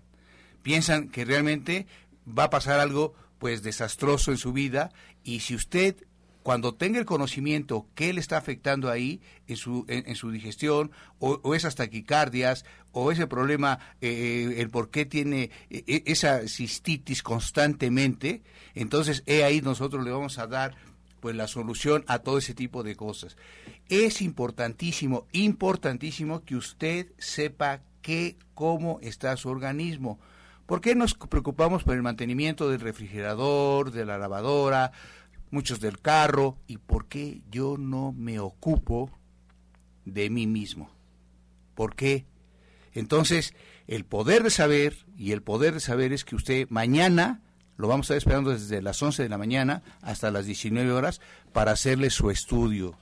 [0.62, 1.88] Piensan que realmente
[2.28, 4.92] va a pasar algo pues desastroso en su vida
[5.24, 5.96] y si usted
[6.44, 11.56] cuando tenga el conocimiento qué le está afectando ahí en su, en, su digestión o,
[11.56, 18.44] esas taquicardias o ese problema, eh, el por qué tiene eh, esa cistitis constantemente,
[18.76, 20.76] entonces ahí nosotros le vamos a dar
[21.20, 23.38] pues la solución a todo ese tipo de cosas.
[23.90, 30.20] Es importantísimo, importantísimo que usted sepa qué, cómo está su organismo.
[30.66, 34.92] ¿Por qué nos preocupamos por el mantenimiento del refrigerador, de la lavadora,
[35.50, 36.58] muchos del carro?
[36.68, 39.10] ¿Y por qué yo no me ocupo
[40.06, 40.90] de mí mismo?
[41.74, 42.26] ¿Por qué?
[42.94, 43.54] Entonces,
[43.88, 47.42] el poder de saber, y el poder de saber es que usted mañana
[47.78, 51.22] lo vamos a estar esperando desde las 11 de la mañana hasta las 19 horas
[51.54, 52.96] para hacerle su estudio.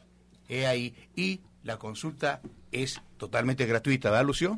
[0.49, 0.93] He ahí.
[1.15, 4.57] Y la consulta es totalmente gratuita, ¿verdad, Lucio?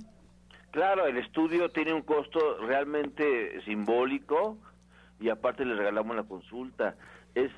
[0.72, 4.58] Claro, el estudio tiene un costo realmente simbólico
[5.20, 6.96] y aparte le regalamos la consulta.
[7.34, 7.52] Es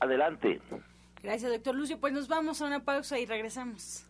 [0.00, 0.60] adelante.
[1.22, 1.98] Gracias, doctor Lucio.
[1.98, 4.06] Pues nos vamos a una pausa y regresamos.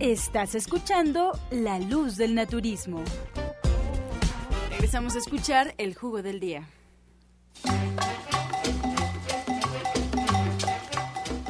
[0.00, 3.04] Estás escuchando La Luz del Naturismo.
[4.78, 6.68] Regresamos a escuchar el jugo del día.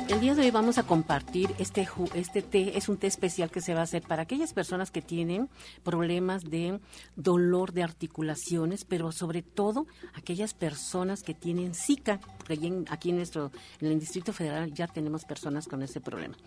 [0.09, 3.61] El día de hoy vamos a compartir este, este té, es un té especial que
[3.61, 5.51] se va a hacer para aquellas personas que tienen
[5.83, 6.81] problemas de
[7.17, 13.53] dolor de articulaciones, pero sobre todo aquellas personas que tienen Zika, porque aquí en, nuestro,
[13.83, 16.39] en el Distrito Federal ya tenemos personas con ese problema.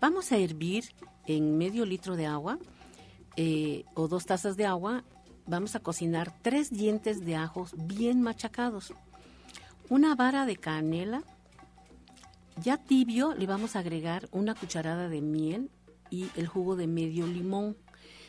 [0.00, 0.84] Vamos a hervir
[1.26, 2.60] en medio litro de agua
[3.36, 5.02] eh, o dos tazas de agua,
[5.46, 8.94] vamos a cocinar tres dientes de ajos bien machacados,
[9.88, 11.22] una vara de canela,
[12.56, 15.70] ya tibio le vamos a agregar una cucharada de miel
[16.10, 17.76] y el jugo de medio limón.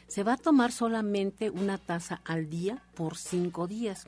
[0.07, 4.07] Se va a tomar solamente una taza al día por cinco días.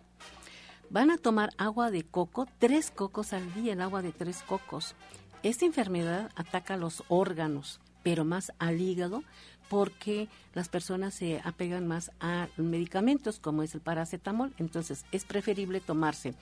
[0.90, 4.96] Van a tomar agua de coco, tres cocos al día, el agua de tres cocos.
[5.44, 9.24] Esta enfermedad ataca los órganos, pero más al hígado,
[9.70, 14.54] porque las personas se apegan más a medicamentos como es el paracetamol.
[14.58, 16.34] Entonces es preferible tomarse,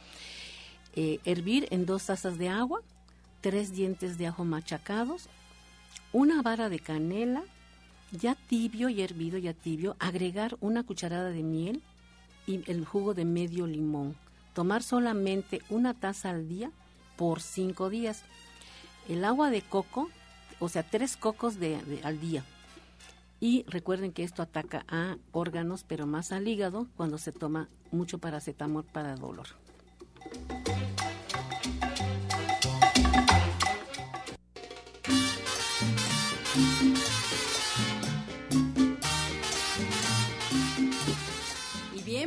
[0.95, 2.81] eh, hervir en dos tazas de agua,
[3.41, 5.29] tres dientes de ajo machacados,
[6.11, 7.43] una vara de canela,
[8.11, 11.81] ya tibio y hervido, ya tibio, agregar una cucharada de miel
[12.47, 14.15] y el jugo de medio limón.
[14.53, 16.71] Tomar solamente una taza al día
[17.17, 18.23] por cinco días.
[19.09, 20.09] El agua de coco,
[20.59, 22.43] o sea, tres cocos de, al día.
[23.39, 28.19] Y recuerden que esto ataca a órganos, pero más al hígado cuando se toma mucho
[28.19, 29.47] paracetamol para dolor.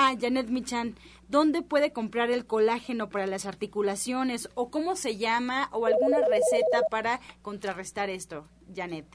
[0.00, 0.94] Ah, Janet Michan
[1.26, 6.84] dónde puede comprar el colágeno para las articulaciones o cómo se llama o alguna receta
[6.88, 9.06] para contrarrestar esto, Janet.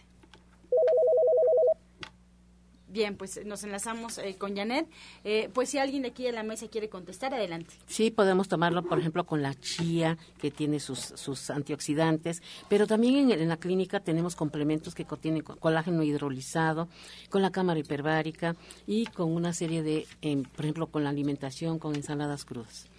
[2.93, 4.85] Bien, pues nos enlazamos eh, con Janet.
[5.23, 7.73] Eh, pues si alguien de aquí de la mesa quiere contestar, adelante.
[7.87, 13.31] Sí, podemos tomarlo, por ejemplo, con la chía, que tiene sus, sus antioxidantes, pero también
[13.31, 16.87] en, la clínica tenemos complementos que contienen colágeno hidrolizado,
[17.31, 21.79] con la cámara hiperbárica y con una serie de, em, por ejemplo, con la alimentación,
[21.79, 22.92] con ensaladas crudas.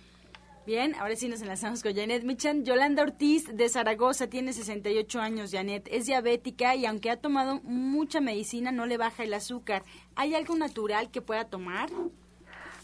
[0.66, 2.64] Bien, ahora sí nos enlazamos con Janet Michan.
[2.64, 5.86] Yolanda Ortiz de Zaragoza tiene 68 años, Janet.
[5.90, 9.82] Es diabética y aunque ha tomado mucha medicina no le baja el azúcar.
[10.16, 11.90] ¿Hay algo natural que pueda tomar?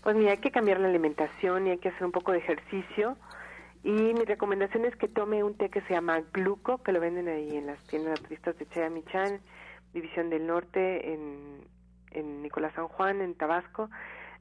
[0.02, 3.16] Pues mira, hay que cambiar la alimentación y hay que hacer un poco de ejercicio.
[3.82, 7.28] Y mi recomendación es que tome un té que se llama Gluco, que lo venden
[7.28, 9.40] ahí en las tiendas naturistas de Chea Michan,
[9.94, 11.64] División del Norte, en,
[12.10, 13.88] en Nicolás San Juan, en Tabasco.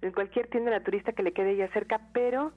[0.01, 2.51] en cualquier tienda naturista que le quede ya cerca, pero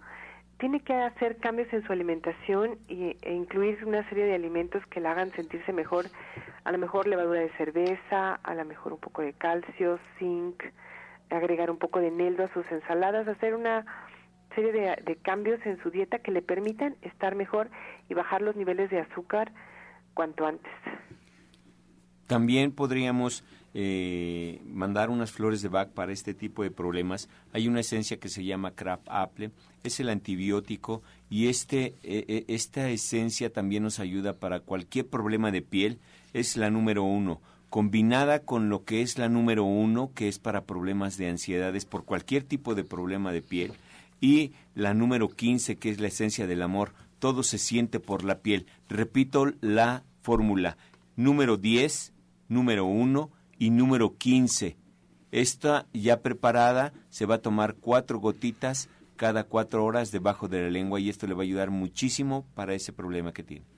[0.59, 5.00] tiene que hacer cambios en su alimentación y, e incluir una serie de alimentos que
[5.00, 6.07] la hagan sentirse mejor,
[6.64, 10.62] a lo mejor levadura de cerveza, a lo mejor un poco de calcio, zinc,
[11.30, 13.84] agregar un poco de neldo a sus ensaladas, hacer una
[14.55, 17.70] serie de, cambios en su dieta que le permitan estar mejor
[18.09, 19.53] y bajar los niveles de azúcar
[20.14, 20.72] cuanto antes.
[22.26, 23.44] También podríamos
[23.75, 27.29] eh, mandar unas flores de Bach para este tipo de problemas.
[27.53, 29.51] Hay una esencia que se llama crab apple,
[29.83, 35.51] es el antibiótico y este, eh, eh, esta esencia también nos ayuda para cualquier problema
[35.51, 35.99] de piel.
[36.33, 37.41] Es la número uno
[37.73, 42.05] combinada con lo que es la número uno, que es para problemas de ansiedades por
[42.05, 43.73] cualquier tipo de problema de piel,
[44.20, 46.93] y la número 15, que es la esencia del amor.
[47.18, 48.66] Todo se siente por la piel.
[48.91, 50.77] Repito la fórmula.
[51.16, 52.12] Número 10,
[52.49, 53.31] número 1
[53.62, 54.76] y número 15.
[55.30, 60.68] Esta ya preparada se va a tomar cuatro gotitas cada cuatro horas debajo de la
[60.68, 63.72] lengua y esto le va a ayudar muchísimo para ese problema que tiene.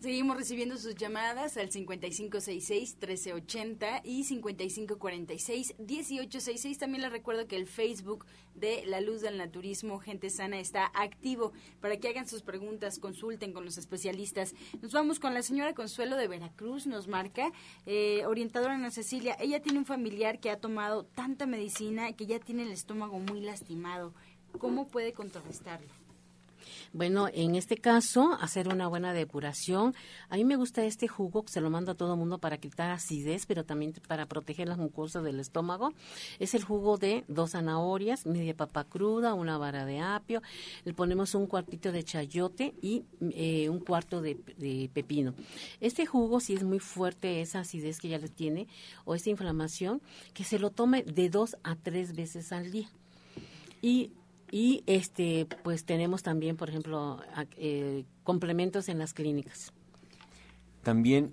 [0.00, 6.78] Seguimos recibiendo sus llamadas al 5566-1380 y 5546-1866.
[6.78, 8.24] También les recuerdo que el Facebook
[8.54, 13.52] de La Luz del Naturismo Gente Sana está activo para que hagan sus preguntas, consulten
[13.52, 14.54] con los especialistas.
[14.80, 17.50] Nos vamos con la señora Consuelo de Veracruz, nos marca,
[17.84, 19.36] eh, orientadora Ana Cecilia.
[19.40, 23.40] Ella tiene un familiar que ha tomado tanta medicina que ya tiene el estómago muy
[23.40, 24.14] lastimado.
[24.58, 25.97] ¿Cómo puede contrarrestarlo?
[26.92, 29.94] Bueno, en este caso, hacer una buena depuración.
[30.28, 32.90] A mí me gusta este jugo, que se lo mando a todo mundo para quitar
[32.90, 35.92] acidez, pero también para proteger las mucosas del estómago.
[36.38, 40.42] Es el jugo de dos zanahorias, media papa cruda, una vara de apio.
[40.84, 45.34] Le ponemos un cuartito de chayote y eh, un cuarto de, de, pepino.
[45.80, 48.68] Este jugo, si es muy fuerte esa acidez que ya le tiene
[49.04, 50.00] o esa inflamación,
[50.34, 52.88] que se lo tome de dos a tres veces al día.
[53.82, 54.10] Y
[54.50, 57.20] y este pues tenemos también por ejemplo
[57.56, 59.72] eh, complementos en las clínicas.
[60.82, 61.32] También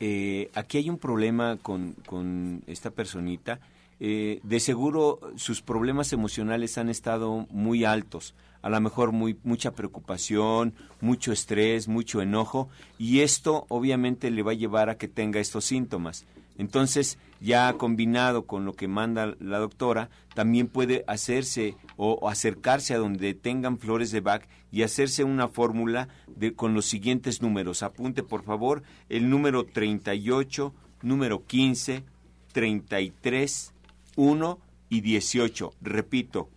[0.00, 3.60] eh, aquí hay un problema con, con esta personita.
[3.98, 8.34] Eh, de seguro sus problemas emocionales han estado muy altos.
[8.60, 12.68] A lo mejor muy mucha preocupación mucho estrés mucho enojo.
[12.98, 16.26] Y esto obviamente le va a llevar a que tenga estos síntomas
[16.58, 22.98] entonces, ya combinado con lo que manda la doctora, también puede hacerse o, acercarse a
[22.98, 26.08] donde tengan flores de Bach y hacerse una fórmula
[26.56, 27.82] con los siguientes números.
[27.82, 32.04] Apunte, por favor, el número 38, número 15,
[32.52, 33.74] 33,
[34.16, 35.72] 1 y 18.
[35.82, 36.48] Repito,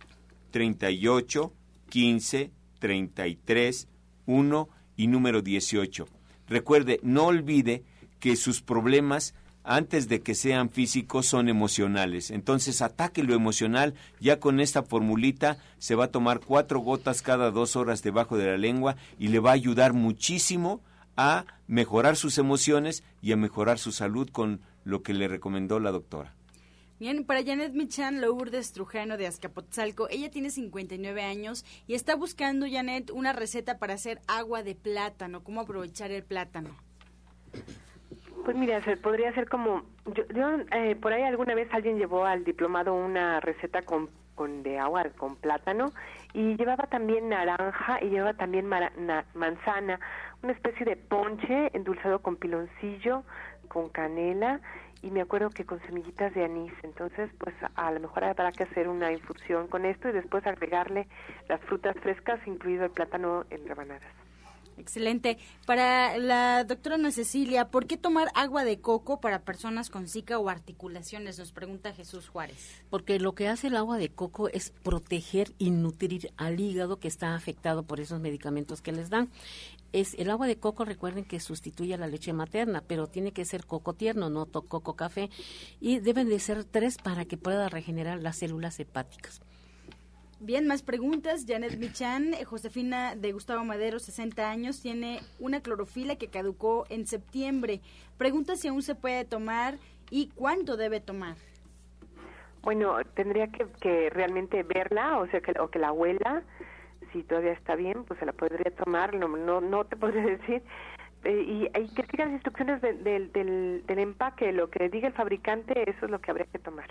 [0.50, 1.52] 38,
[1.88, 3.88] 15, 33,
[4.26, 6.08] 1 y número 18.
[6.48, 7.84] Recuerde, no olvide
[8.18, 9.34] que sus problemas
[9.70, 12.32] antes de que sean físicos, son emocionales.
[12.32, 13.94] Entonces, ataque lo emocional.
[14.18, 18.46] Ya con esta formulita se va a tomar cuatro gotas cada dos horas debajo de
[18.46, 20.80] la lengua y le va a ayudar muchísimo
[21.16, 25.92] a mejorar sus emociones y a mejorar su salud con lo que le recomendó la
[25.92, 26.34] doctora.
[26.98, 32.66] Bien, para Janet Michan Lourdes Trujano de Azcapotzalco, ella tiene 59 años y está buscando,
[32.68, 36.76] Janet, una receta para hacer agua de plátano, cómo aprovechar el plátano.
[38.44, 39.82] Pues mira, podría ser como,
[40.34, 44.78] yo, eh, por ahí alguna vez alguien llevó al diplomado una receta con, con de
[44.78, 45.92] agua con plátano
[46.32, 50.00] y llevaba también naranja y llevaba también manzana,
[50.42, 53.24] una especie de ponche endulzado con piloncillo,
[53.68, 54.60] con canela
[55.02, 56.72] y me acuerdo que con semillitas de anís.
[56.82, 61.06] Entonces, pues a lo mejor habrá que hacer una infusión con esto y después agregarle
[61.48, 64.19] las frutas frescas, incluido el plátano en rebanadas.
[64.80, 65.36] Excelente.
[65.66, 70.48] Para la doctora Cecilia, ¿por qué tomar agua de coco para personas con zika o
[70.48, 71.38] articulaciones?
[71.38, 72.82] Nos pregunta Jesús Juárez.
[72.88, 77.08] Porque lo que hace el agua de coco es proteger y nutrir al hígado que
[77.08, 79.30] está afectado por esos medicamentos que les dan.
[79.92, 83.44] Es el agua de coco, recuerden que sustituye a la leche materna, pero tiene que
[83.44, 85.28] ser coco tierno, no coco café,
[85.78, 89.42] y deben de ser tres para que pueda regenerar las células hepáticas.
[90.42, 91.44] Bien, más preguntas.
[91.46, 97.06] Janet Michan, eh, Josefina de Gustavo Madero, 60 años, tiene una clorofila que caducó en
[97.06, 97.82] septiembre.
[98.16, 99.76] Pregunta si aún se puede tomar
[100.10, 101.36] y cuánto debe tomar.
[102.62, 106.42] Bueno, tendría que, realmente verla, o sea, que, o que la abuela,
[107.12, 110.62] si todavía está bien, pues se la podría tomar, no, no, no te podría decir.
[111.24, 115.82] Eh, y hay que seguir las instrucciones del, del empaque, lo que diga el fabricante,
[115.90, 116.88] eso es lo que habría que tomar.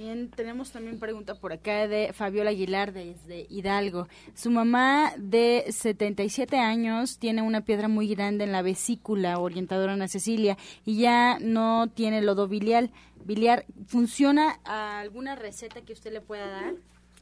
[0.00, 4.08] Bien, tenemos también pregunta por acá de Fabiola Aguilar desde Hidalgo.
[4.34, 10.08] Su mamá de 77 años tiene una piedra muy grande en la vesícula orientadora Ana
[10.08, 12.88] Cecilia y ya no tiene lodo biliar.
[13.26, 13.66] biliar.
[13.88, 16.74] ¿Funciona alguna receta que usted le pueda dar?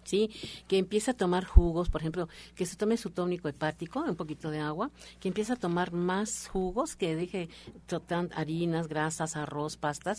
[0.09, 0.31] ¿Sí?
[0.67, 4.51] Que empieza a tomar jugos, por ejemplo, que se tome su tónico hepático, un poquito
[4.51, 4.91] de agua,
[5.21, 7.49] que empieza a tomar más jugos, que deje
[8.35, 10.19] harinas, grasas, arroz, pastas,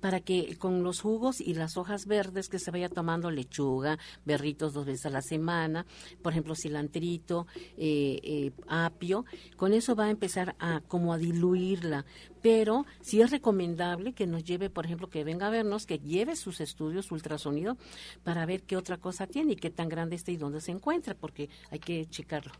[0.00, 4.72] para que con los jugos y las hojas verdes que se vaya tomando lechuga, berritos
[4.72, 5.84] dos veces a la semana,
[6.22, 9.24] por ejemplo, cilantrito, eh, eh, apio,
[9.56, 12.06] con eso va a empezar a como a diluirla,
[12.46, 16.36] pero sí es recomendable que nos lleve, por ejemplo, que venga a vernos, que lleve
[16.36, 17.76] sus estudios ultrasonido
[18.22, 21.16] para ver qué otra cosa tiene y qué tan grande está y dónde se encuentra,
[21.16, 22.52] porque hay que checarlo.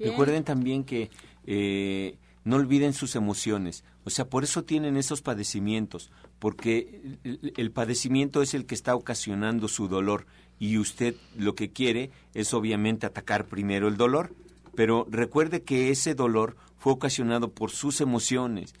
[0.00, 1.08] Recuerden también que
[1.46, 3.84] eh, no olviden sus emociones.
[4.02, 9.68] O sea, por eso tienen esos padecimientos, porque el, padecimiento es el que está ocasionando
[9.68, 10.26] su dolor
[10.58, 14.34] y usted lo que quiere es obviamente atacar primero el dolor,
[14.74, 18.74] pero recuerde que ese dolor fue ocasionado por sus emociones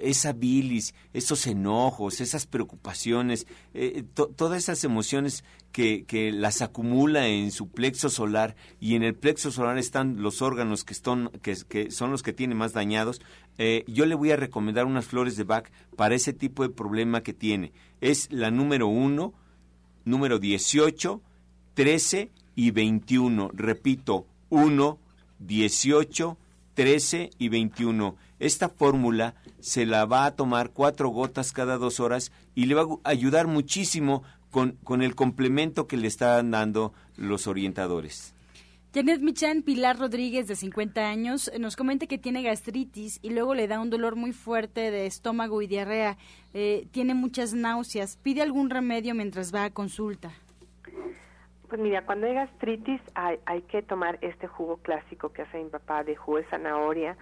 [0.00, 7.50] esa bilis, esos enojos, esas preocupaciones, eh, todas esas emociones que, que, las acumula en
[7.50, 12.10] su plexo solar y en el plexo solar están los órganos que, están, que, son
[12.10, 13.20] los que tiene más dañados,
[13.58, 17.22] eh, yo le voy a recomendar unas flores de Bach para ese tipo de problema
[17.22, 17.72] que tiene.
[18.00, 19.34] Es la número 1,
[20.04, 21.20] número 18,
[21.74, 23.50] 13 y 21.
[23.52, 24.98] Repito, 1,
[25.40, 26.38] 18,
[26.74, 32.32] 13 y 21 esta fórmula se la va a tomar cuatro gotas cada dos horas
[32.54, 37.46] y le va a ayudar muchísimo con, con el complemento que le están dando los
[37.46, 38.34] orientadores.
[38.92, 43.68] Janet Michan Pilar Rodríguez, de 50 años, nos comenta que tiene gastritis y luego le
[43.68, 46.16] da un dolor muy fuerte de estómago y diarrea.
[46.54, 48.16] Eh, tiene muchas náuseas.
[48.16, 50.32] ¿Pide algún remedio mientras va a consulta?
[51.68, 55.70] Pues mira, cuando hay gastritis hay, hay que tomar este jugo clásico que hace mi
[55.70, 57.16] papá de jugo de zanahoria,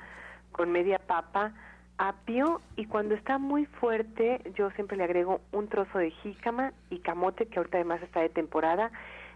[0.53, 1.53] con media papa,
[1.99, 7.01] apio y cuando está muy fuerte yo siempre le agrego un trozo de jícama y
[7.01, 8.91] camote que ahorita además está de temporada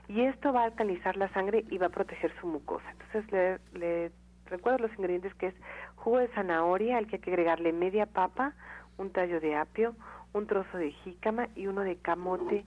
[0.09, 2.85] y esto va a alcalizar la sangre y va a proteger su mucosa.
[2.93, 4.13] Entonces le,
[4.47, 5.55] recuerdo los ingredientes que es
[5.97, 8.53] jugo de zanahoria al que hay que agregarle media papa,
[8.99, 9.95] un tallo de apio,
[10.33, 12.65] un trozo de jícama y uno de camote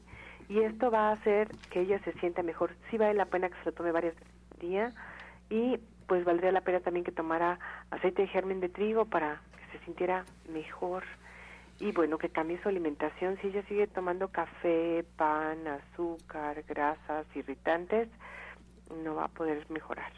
[0.49, 2.71] y esto va a hacer que ella se sienta mejor.
[2.89, 4.91] Sí vale la pena que se lo tome varias veces al día
[5.49, 7.59] y pues valdría la pena también que tomara
[7.91, 9.41] aceite de germen de trigo para
[9.77, 11.03] se sintiera mejor
[11.79, 13.37] y bueno, que cambie su alimentación.
[13.41, 18.07] Si ella sigue tomando café, pan, azúcar, grasas, irritantes,
[19.03, 20.11] no va a poder mejorar.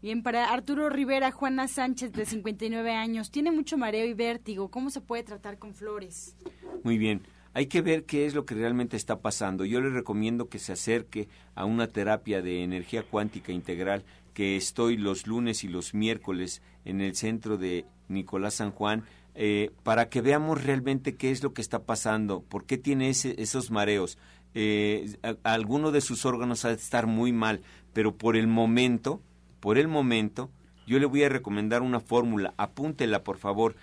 [0.00, 4.70] Bien, para Arturo Rivera, Juana Sánchez, de 59 años, tiene mucho mareo y vértigo.
[4.70, 6.36] ¿Cómo se puede tratar con flores?
[6.84, 7.22] Muy bien.
[7.52, 9.64] Hay que ver qué es lo que realmente está pasando.
[9.64, 14.96] Yo le recomiendo que se acerque a una terapia de energía cuántica integral que estoy
[14.96, 19.04] los lunes y los miércoles en el centro de Nicolás San Juan
[19.40, 23.70] eh, para que veamos realmente qué es lo que está pasando, por qué tiene esos
[23.70, 24.18] mareos.
[24.54, 27.62] Eh, alguno de sus órganos ha de estar muy mal,
[27.92, 29.22] pero por el momento,
[29.60, 30.50] por el momento,
[30.88, 33.76] yo le voy a recomendar una fórmula, apúntela por favor.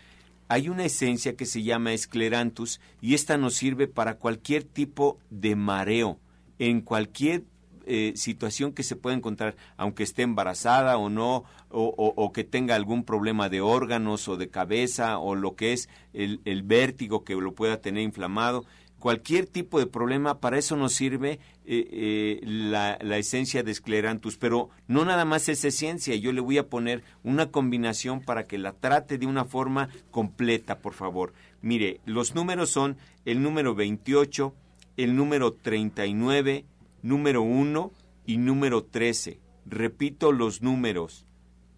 [0.50, 5.56] Hay una esencia que se llama esclerantus y esta nos sirve para cualquier tipo de
[5.56, 6.20] mareo,
[6.60, 7.46] en cualquier
[7.88, 13.04] eh, situación que se puede encontrar, aunque esté embarazada o no, o, que tenga algún
[13.04, 17.82] problema de órganos o de cabeza o lo que es el, vértigo que lo pueda
[17.82, 18.66] tener inflamado.
[19.00, 24.38] Cualquier tipo de problema, para eso nos sirve eh, eh, la, la, esencia de esclerantus,
[24.38, 28.58] pero no nada más es esencia, yo le voy a poner una combinación para que
[28.58, 31.34] la trate de una forma completa, por favor.
[31.62, 34.56] Mire, los números son el número 28,
[34.98, 36.66] el número 39,
[37.06, 37.92] número 1
[38.26, 39.40] y número 13.
[39.68, 41.26] Repito los números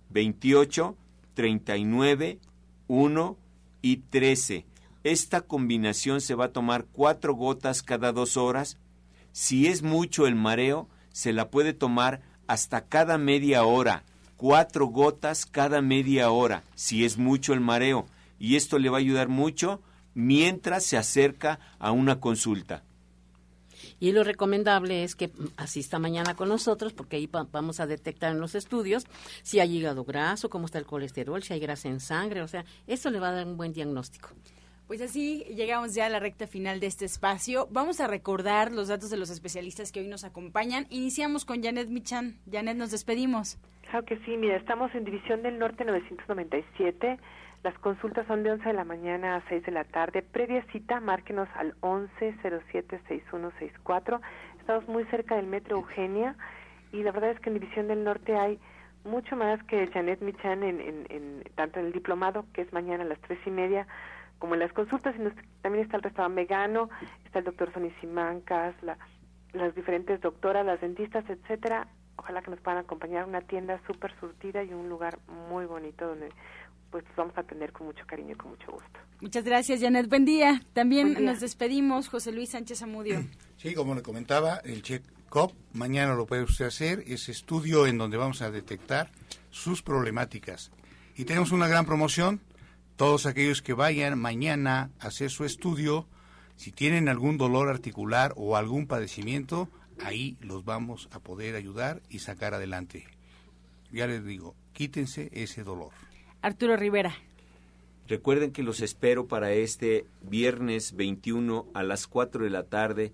[0.10, 0.96] 28,
[1.34, 2.40] 39,
[2.88, 3.38] 1
[3.82, 4.66] y 13.
[5.04, 8.78] Esta combinación se va a tomar cuatro gotas cada dos horas.
[9.34, 14.04] Si es mucho el mareo, se la puede tomar hasta cada media hora.
[14.38, 18.06] Cuatro gotas cada media hora, si es mucho el mareo.
[18.40, 19.82] Y esto le va a ayudar mucho
[20.14, 22.84] mientras se acerca a una consulta.
[24.00, 28.40] Y lo recomendable es que asista mañana con nosotros, porque ahí vamos a detectar en
[28.40, 29.06] los estudios
[29.44, 32.66] si hay hígado graso, cómo está el colesterol, si hay grasa en sangre, o sea,
[32.86, 34.30] eso le va a dar un buen diagnóstico.
[34.88, 37.68] Pues así llegamos ya a la recta final de este espacio.
[37.72, 40.88] Vamos a recordar los datos de los especialistas que hoy nos acompañan.
[40.90, 42.38] Iniciamos con Janet Michan.
[42.50, 43.58] Janet, nos despedimos.
[43.90, 47.20] Claro que sí, mira, estamos en División del Norte 997.
[47.64, 50.22] Las consultas son de 11 de la mañana a 6 de la tarde.
[50.22, 54.22] Previa cita, márquenos al 11076164.
[54.60, 56.36] Estamos muy cerca del Metro Eugenia
[56.92, 58.60] y la verdad es que en División del Norte hay
[59.04, 63.08] mucho más que Janet Michan en, en, tanto en el diplomado, que es mañana a
[63.08, 63.88] las tres y media,
[64.40, 65.16] como en las consultas.
[65.16, 65.24] Y
[65.62, 66.90] también está el restaurante vegano,
[67.26, 69.00] está el doctor Sonny Simancas, la,
[69.54, 71.88] las diferentes doctoras, las dentistas, etcétera.
[72.18, 75.18] Ojalá que nos puedan acompañar una tienda súper surtida y un lugar
[75.50, 76.30] muy bonito donde
[76.92, 79.00] pues vamos a atender con mucho cariño y con mucho gusto.
[79.22, 80.08] Muchas gracias, Janet.
[80.10, 80.62] Buen día.
[80.74, 83.24] También nos despedimos, José Luis Sánchez Amudio.
[83.58, 88.16] Sí, como le comentaba, el check-up mañana lo puede usted hacer, ese estudio en donde
[88.16, 89.10] vamos a detectar
[89.50, 90.70] sus problemáticas.
[91.16, 92.40] Y tenemos una gran promoción,
[92.98, 96.08] todos aquellos que vayan mañana a hacer su estudio,
[96.56, 99.70] si tienen algún dolor articular o algún padecimiento,
[100.04, 103.08] ahí los vamos a poder ayudar y sacar adelante.
[103.92, 105.92] Ya les digo, quítense ese dolor.
[106.42, 107.16] Arturo Rivera.
[108.08, 113.14] Recuerden que los espero para este viernes 21 a las 4 de la tarde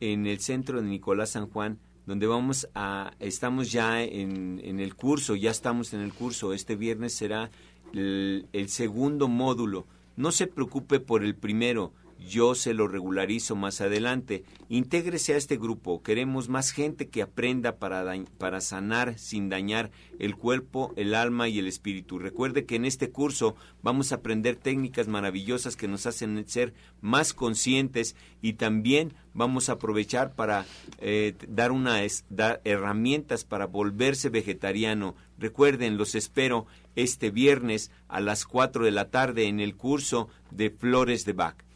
[0.00, 4.94] en el centro de Nicolás San Juan, donde vamos a, estamos ya en, en el
[4.94, 6.52] curso, ya estamos en el curso.
[6.52, 7.50] Este viernes será
[7.92, 9.86] el, el segundo módulo.
[10.16, 14.44] No se preocupe por el primero, yo se lo regularizo más adelante.
[14.68, 16.02] Intégrese a este grupo.
[16.02, 18.04] Queremos más gente que aprenda para,
[18.38, 22.18] para sanar sin dañar el cuerpo, el alma y el espíritu.
[22.18, 27.32] Recuerde que en este curso vamos a aprender técnicas maravillosas que nos hacen ser más
[27.32, 30.66] conscientes y también vamos a aprovechar para
[30.98, 32.24] eh, dar unas
[32.64, 35.14] herramientas para volverse vegetariano.
[35.38, 36.66] Recuerden, los espero
[36.96, 41.67] este viernes a las 4 de la tarde en el curso de Flores de Bach.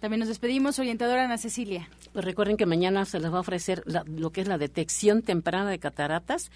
[0.00, 1.88] También nos despedimos, orientadora Ana Cecilia.
[2.16, 5.68] Pues recuerden que mañana se les va a ofrecer lo que es la detección temprana
[5.68, 6.50] de cataratas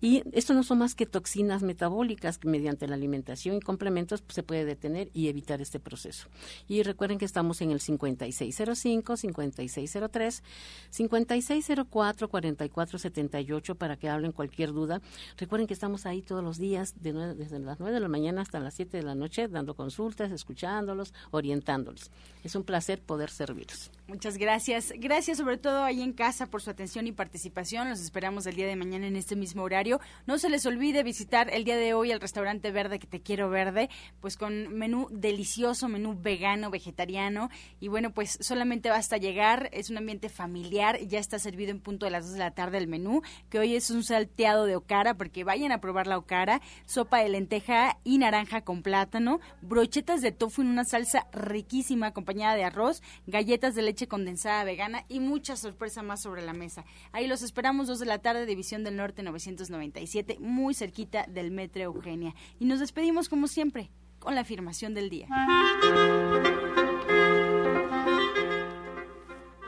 [0.00, 4.36] y esto no son más que toxinas metabólicas que mediante la alimentación y complementos pues,
[4.36, 6.28] se puede detener y evitar este proceso.
[6.68, 10.42] Y recuerden que estamos en el 5605, 5603,
[10.90, 15.02] 5604, 4478 para que hablen cualquier duda.
[15.36, 18.60] Recuerden que estamos ahí todos los días de desde las 9 de la mañana hasta
[18.60, 22.10] las 7 de la noche dando consultas, escuchándolos, orientándolos.
[22.42, 23.90] Es un placer poder servirlos.
[24.06, 24.94] Muchas gracias.
[25.02, 27.88] Gracias sobre todo ahí en casa por su atención y participación.
[27.88, 29.98] Los esperamos el día de mañana en este mismo horario.
[30.26, 33.48] No se les olvide visitar el día de hoy el restaurante verde que te quiero
[33.48, 33.88] verde,
[34.20, 37.48] pues con menú delicioso, menú vegano, vegetariano.
[37.80, 39.70] Y bueno, pues solamente basta llegar.
[39.72, 40.98] Es un ambiente familiar.
[41.00, 43.76] Ya está servido en punto de las 2 de la tarde el menú, que hoy
[43.76, 48.18] es un salteado de ocara, porque vayan a probar la ocara, sopa de lenteja y
[48.18, 53.80] naranja con plátano, brochetas de tofu en una salsa riquísima acompañada de arroz, galletas de
[53.80, 56.84] leche condensada vegana y mucha sorpresa más sobre la mesa.
[57.12, 61.82] Ahí los esperamos dos de la tarde, División del Norte 997, muy cerquita del Metro
[61.82, 62.34] Eugenia.
[62.58, 65.28] Y nos despedimos como siempre con la afirmación del día.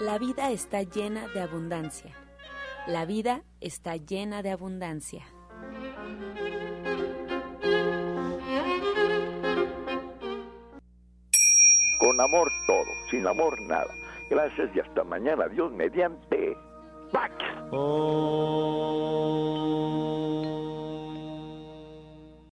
[0.01, 2.13] La vida está llena de abundancia.
[2.87, 5.25] La vida está llena de abundancia.
[11.99, 13.95] Con amor todo, sin amor nada
[14.33, 15.47] gracias y hasta mañana.
[15.49, 16.57] Dios mediante.
[17.13, 17.35] ¡Pax!
[17.71, 19.13] Oh.